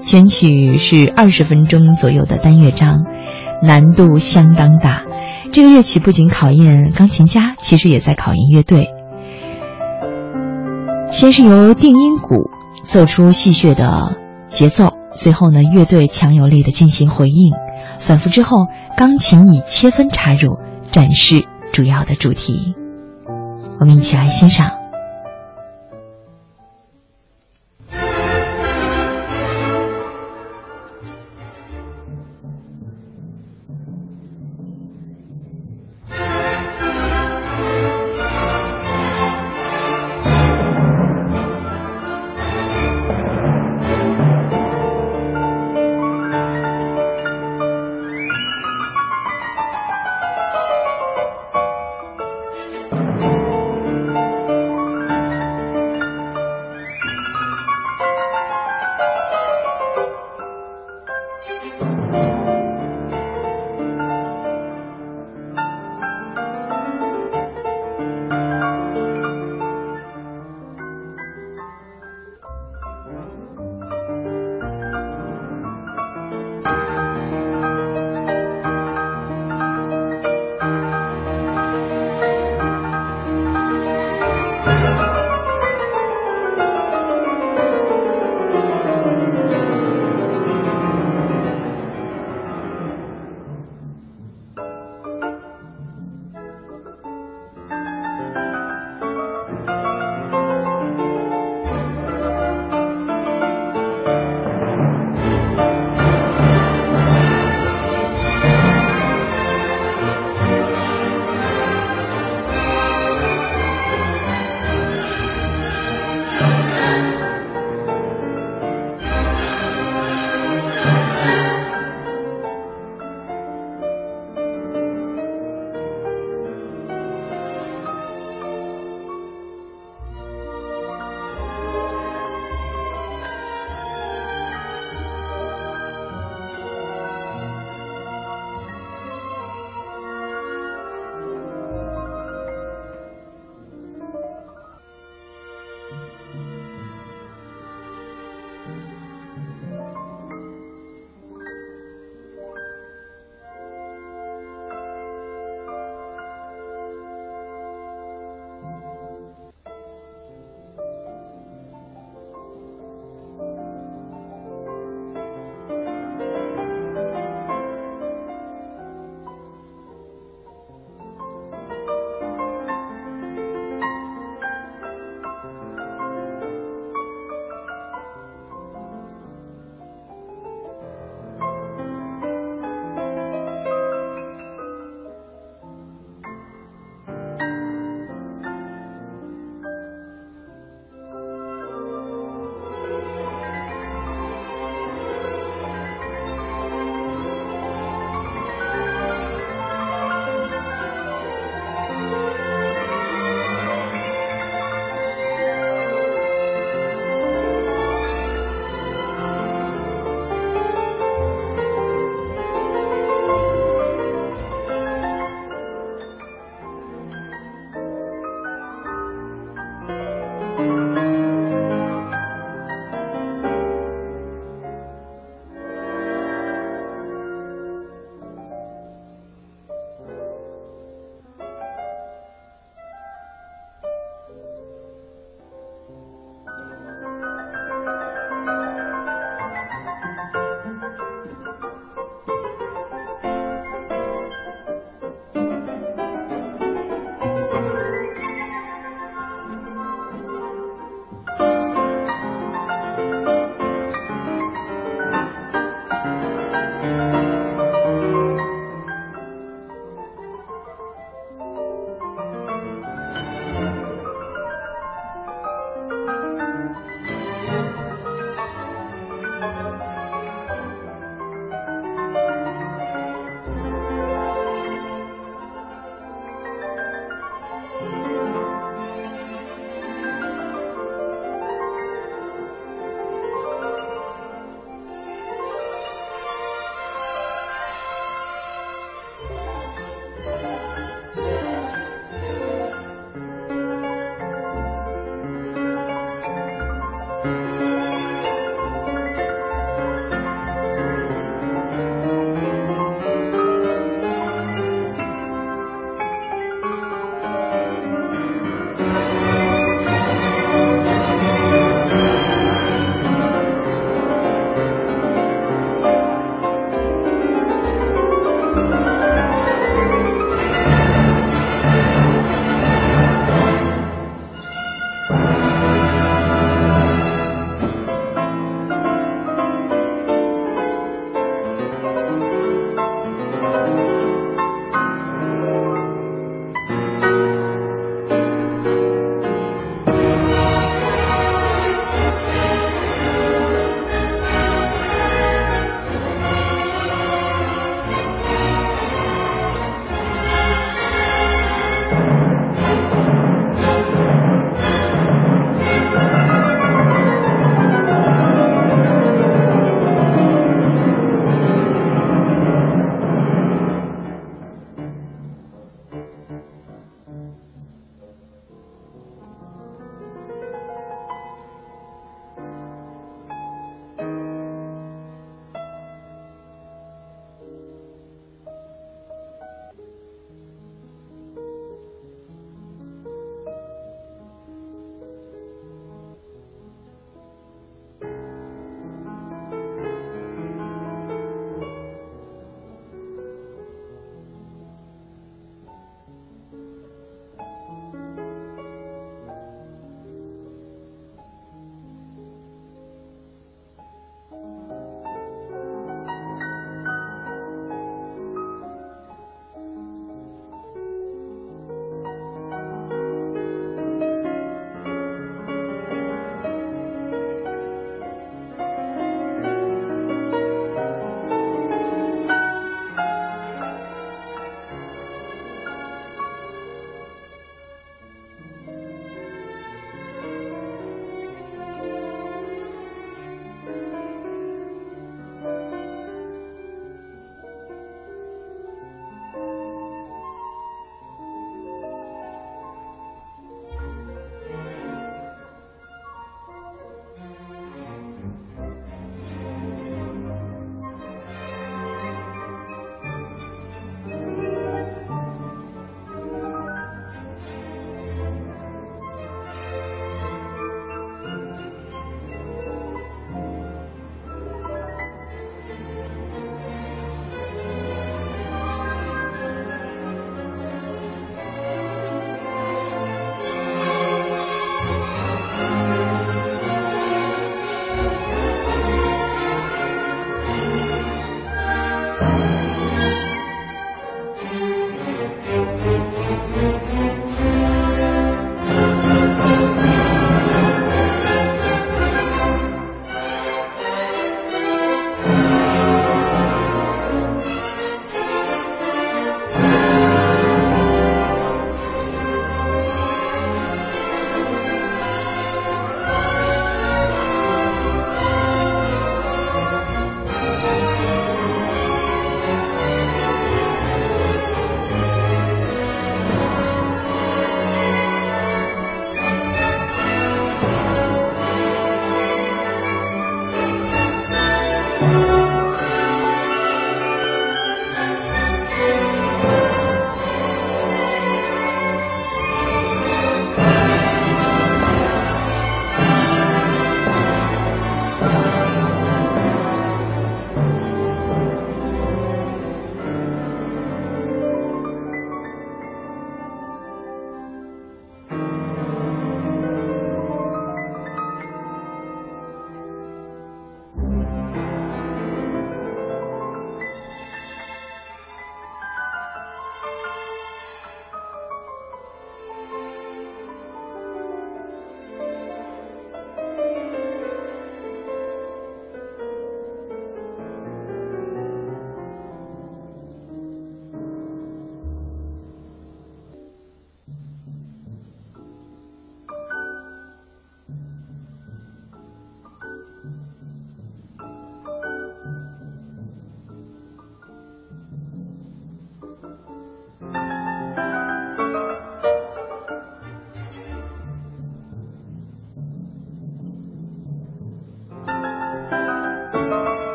[0.00, 3.04] 全曲是二十分钟左右的单乐章。
[3.62, 5.02] 难度相当大，
[5.52, 8.90] 这个乐曲不仅考验钢琴家，其实也在考验乐队。
[11.10, 12.50] 先是由定音鼓
[12.84, 14.16] 奏出戏谑的
[14.48, 17.52] 节奏，随后呢，乐队强有力的进行回应，
[17.98, 18.66] 反复之后，
[18.96, 20.58] 钢琴以切分插入，
[20.90, 22.74] 展示主要的主题。
[23.80, 24.77] 我们一起来欣赏。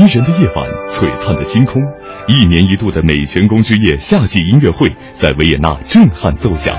[0.00, 1.78] 迷人的夜晚，璀璨的星空，
[2.26, 6.74] 一年一度的美泉宫之夜夏季音乐会在维也纳震撼奏响。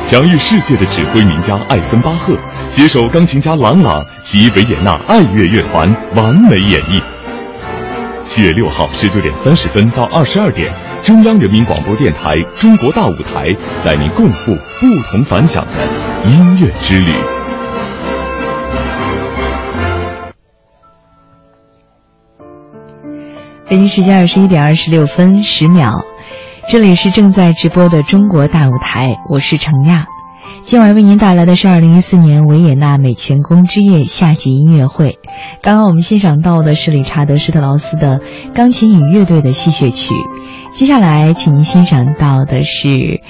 [0.00, 2.34] 享誉世界的指挥名家艾森巴赫
[2.68, 7.02] 携手钢琴家郎朗及维也纳爱乐乐团完美演绎。
[8.24, 10.72] 七月六号十九点三十分到二十二点，
[11.02, 13.44] 中央人民广播电台《中国大舞台》
[13.84, 15.72] 带您共赴不同凡响的
[16.30, 17.41] 音乐之旅。
[23.72, 26.04] 北京时间二十一点二十六分十秒，
[26.68, 30.08] 这里是正在直播的中国大舞台，我是程亚。
[30.60, 35.18] 今晚为您带来的是二零一四年维也纳美泉宫之夜夏季音乐会。
[35.62, 38.20] 刚刚我们欣赏到的是理查德施特劳斯的
[38.52, 40.14] 钢琴与乐队的戏谑曲，
[40.74, 43.22] 接下来请您欣赏到的是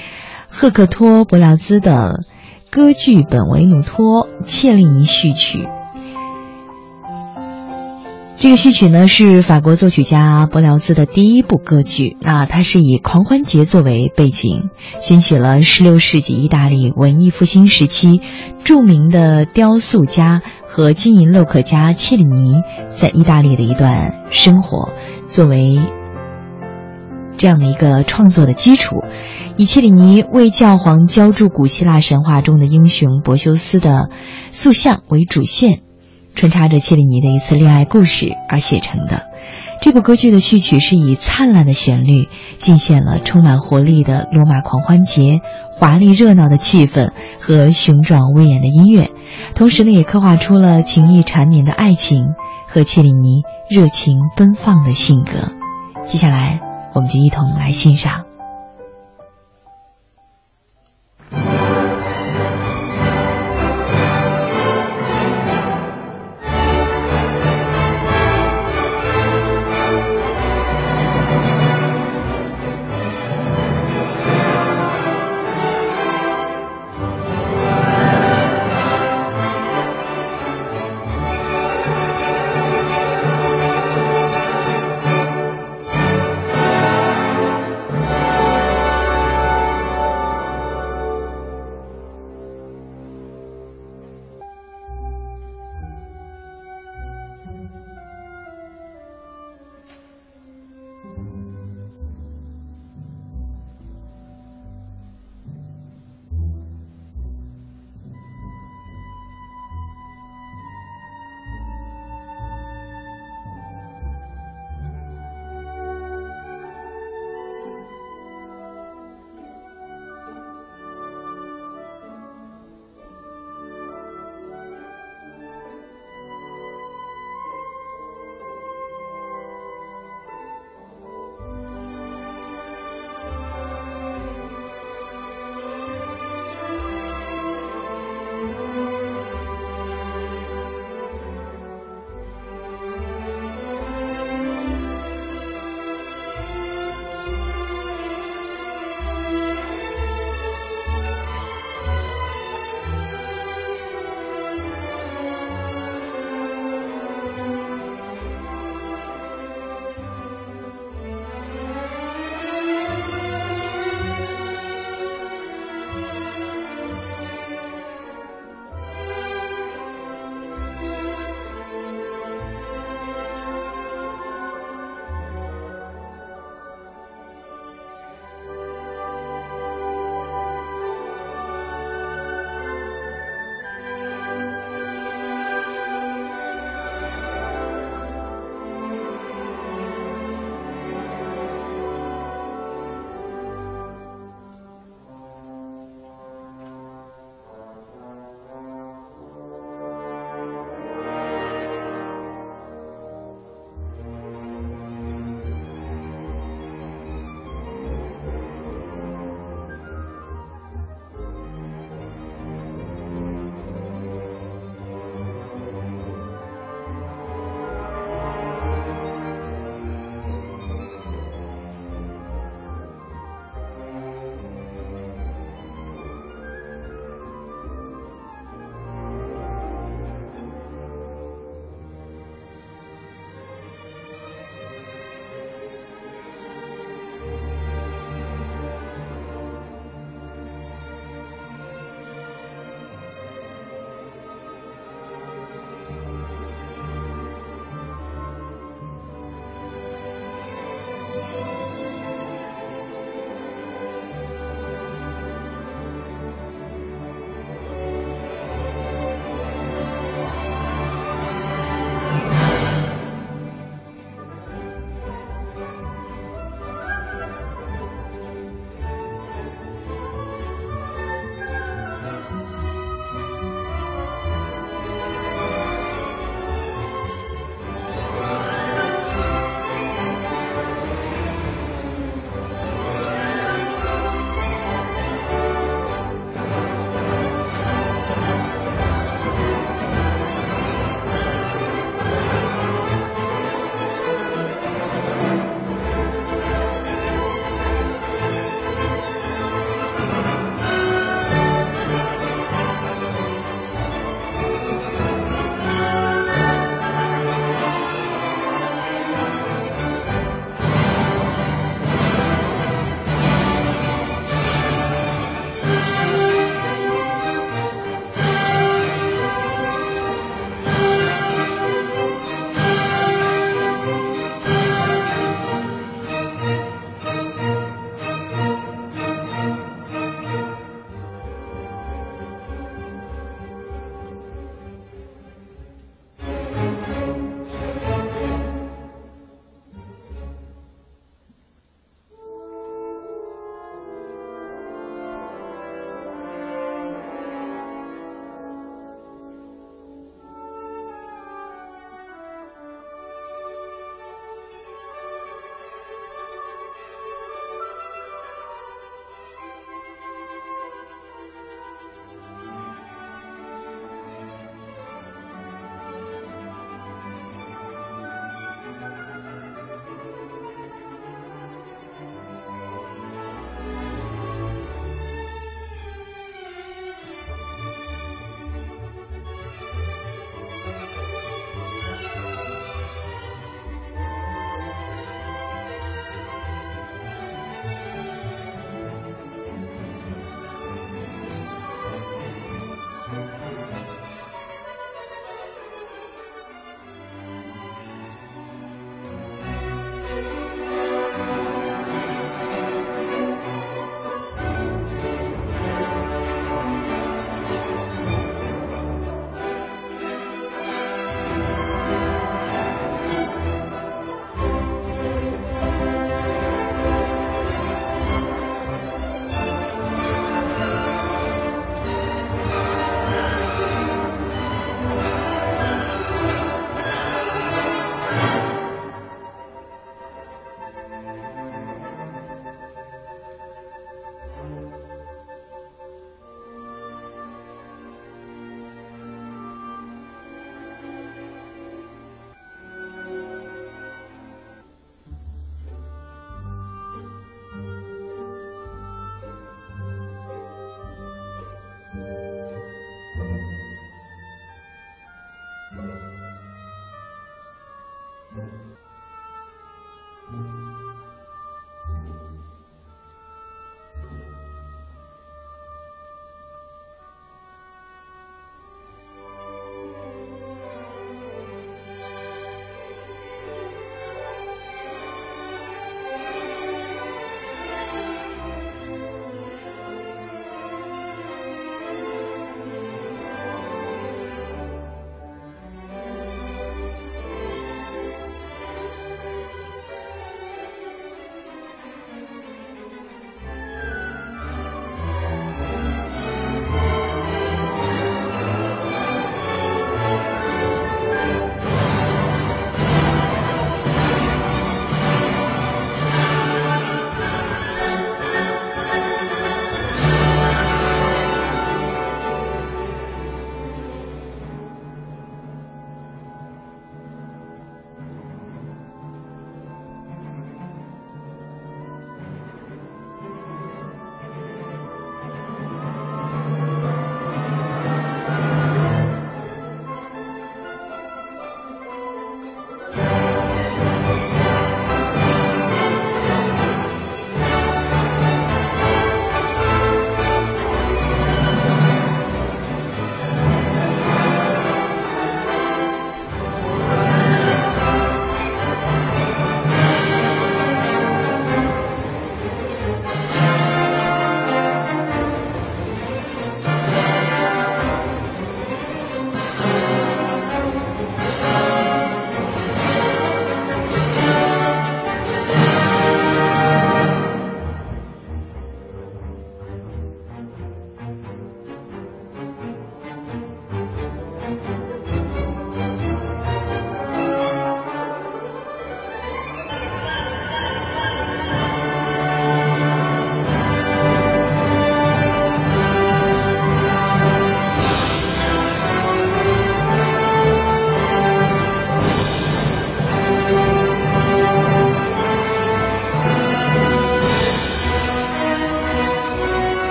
[0.49, 2.25] 赫克托·伯辽兹的
[2.69, 5.69] 歌剧本维努托切利尼序曲。
[8.43, 18.19] 这个序曲呢是法国作曲家伯辽兹的第一部歌剧，那它是以狂欢节作为背景，选取了16世纪意大利文艺复兴时期
[18.65, 22.55] 著名的雕塑家和金银镂刻家切里尼
[22.93, 24.91] 在意大利的一段生活，
[25.25, 25.79] 作为
[27.37, 29.05] 这样的一个创作的基础，
[29.55, 34.09] 以切里尼为教皇浇筑古希腊神话中的英雄柏修斯的
[34.51, 35.79] 塑像为主线。
[36.35, 39.27] 穿插着切里尼的一次恋爱故事而写成的，
[39.81, 42.27] 这部歌剧的序曲是以灿烂的旋律，
[42.57, 45.41] 尽现了充满活力的罗马狂欢节、
[45.71, 49.09] 华丽热闹的气氛和雄壮威严的音乐，
[49.55, 52.33] 同时呢，也刻画出了情意缠绵的爱情
[52.67, 55.53] 和切里尼热情奔放的性格。
[56.05, 56.59] 接下来，
[56.93, 58.25] 我们就一同来欣赏。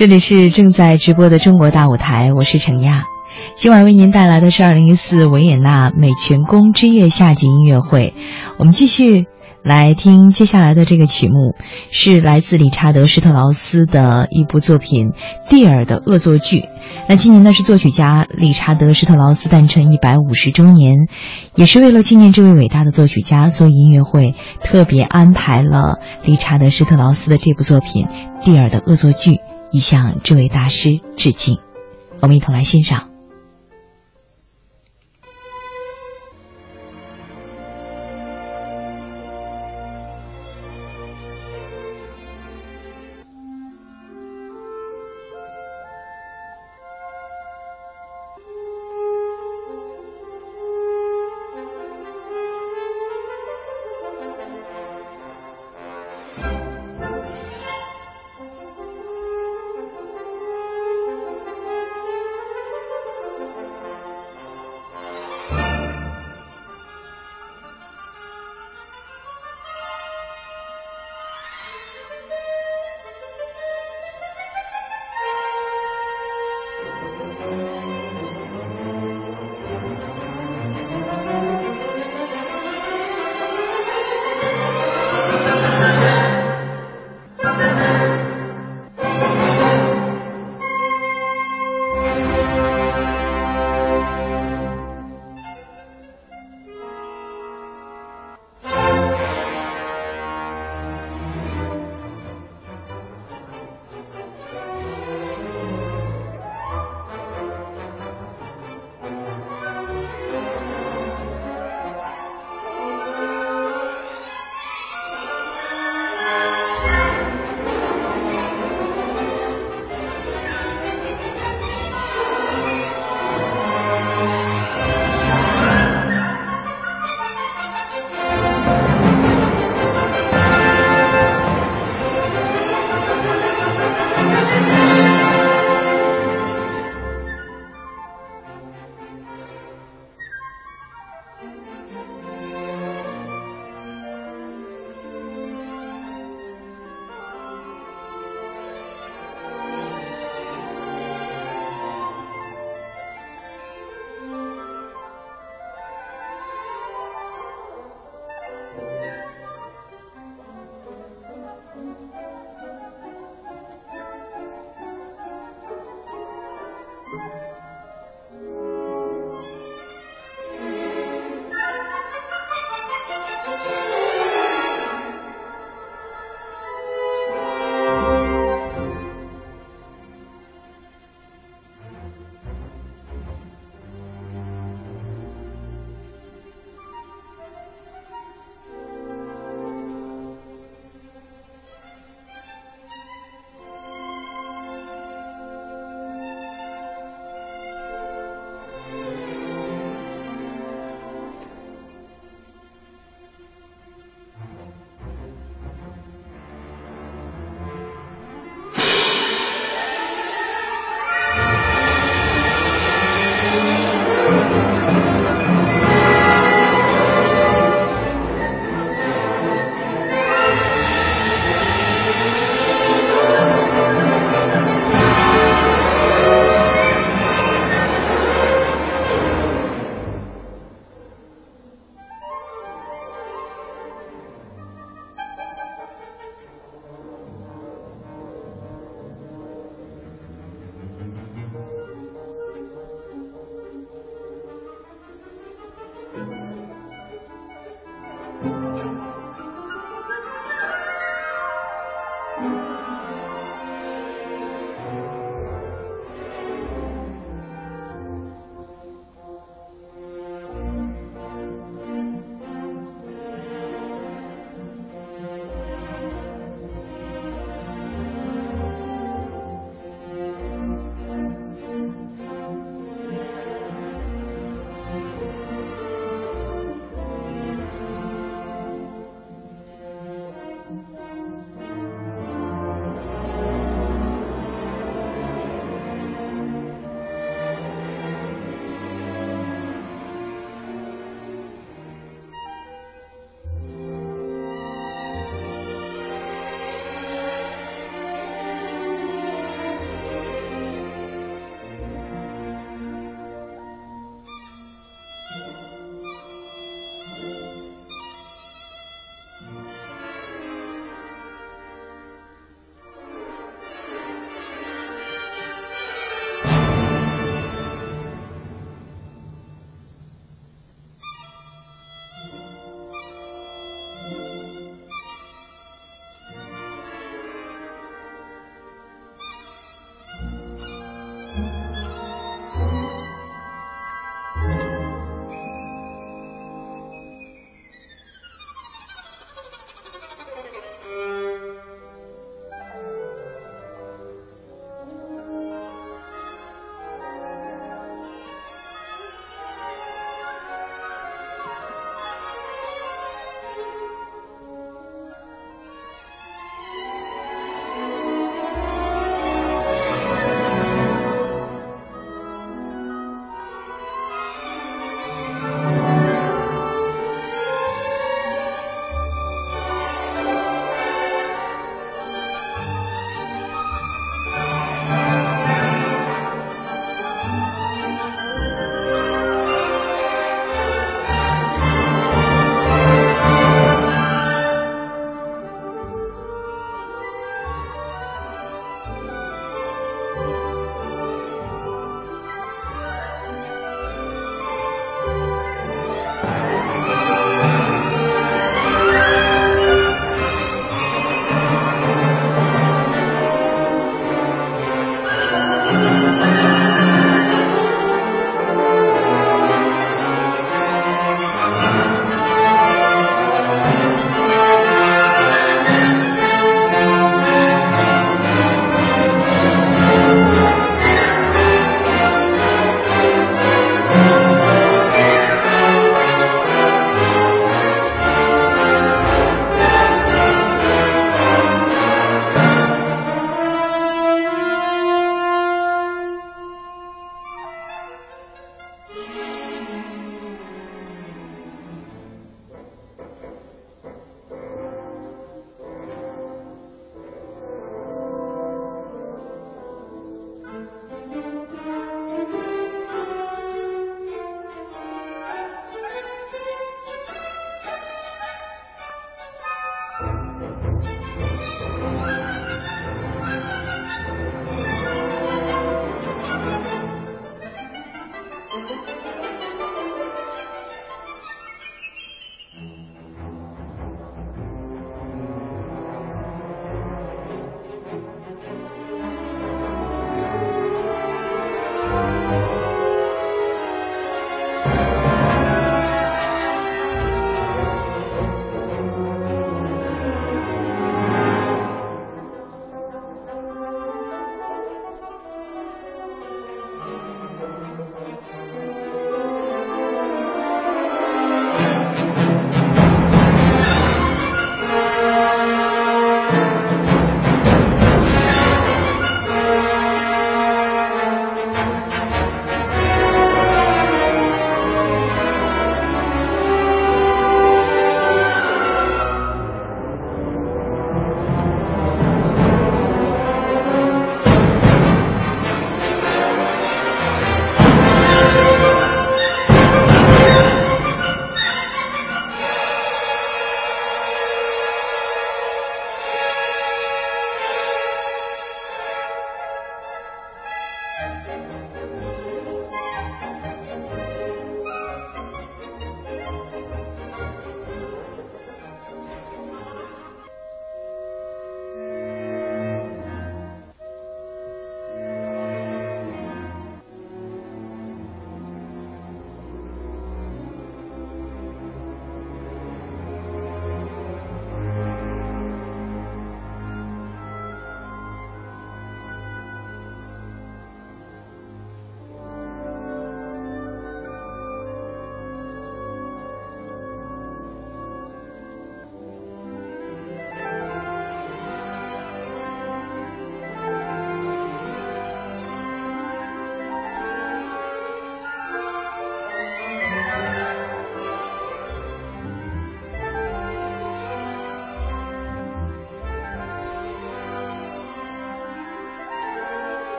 [0.00, 3.04] 这里是正在直播的中国大舞台，我是程亚。
[3.54, 8.14] 今晚为您带来的是二零一四维也纳美泉宫之夜夏季音乐会。
[8.56, 9.26] 我们继续
[9.62, 11.54] 来听接下来的这个曲目，
[11.90, 15.08] 是来自理查德施特劳斯的一部作品
[15.50, 16.60] 《蒂尔的恶作剧》。
[17.06, 20.94] 那今年呢是作曲家理查德施特劳斯诞辰一百五十周年，
[21.54, 28.06] 也是为了纪念这位伟大的作曲家，所以音乐会特别安排了理查德施特劳斯的这部作品
[28.42, 29.32] 《蒂尔的恶作剧》。
[29.70, 31.58] 以向这位大师致敬，
[32.20, 33.09] 我们一同来欣赏。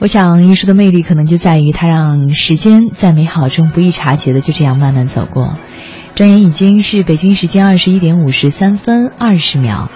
[0.00, 5.56] 我想艺术的魅力可能就在于它让时间在美好中不易察觉的就这样慢慢走过。
[6.14, 9.90] 转眼已经是北京时间二十一点五十三分二十秒。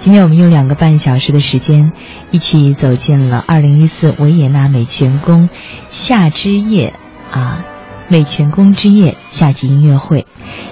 [0.00, 1.90] 今天我们用两个半小时的时间，
[2.30, 5.48] 一起走进了二零一四维也纳美泉宫
[5.88, 6.94] 夏之夜
[7.32, 7.64] 啊，
[8.08, 10.24] 美泉宫之夜夏季音乐会，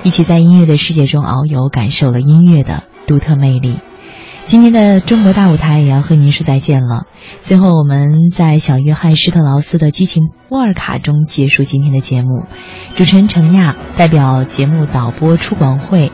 [0.05, 3.81] 一起在音乐的世界中遨游，感受了音乐的独特魅力。
[4.49, 7.07] 今天的中国大舞台也要和您说再见了。
[7.41, 12.45] 最后，我们在小约翰施特劳斯的激情波尔卡中结束今天的节目。
[12.95, 16.13] 主持人程亚代表节目导播出广会，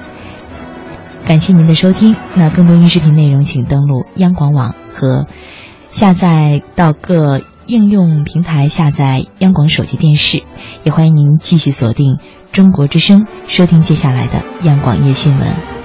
[1.26, 2.16] 感谢您的收听。
[2.34, 5.26] 那更多音视频内容，请登录央广网和
[5.88, 10.42] 下载到各应用平台下载央广手机电视。
[10.84, 12.16] 也欢迎您继续锁定
[12.50, 15.81] 中国之声，收听接下来的央广夜新闻。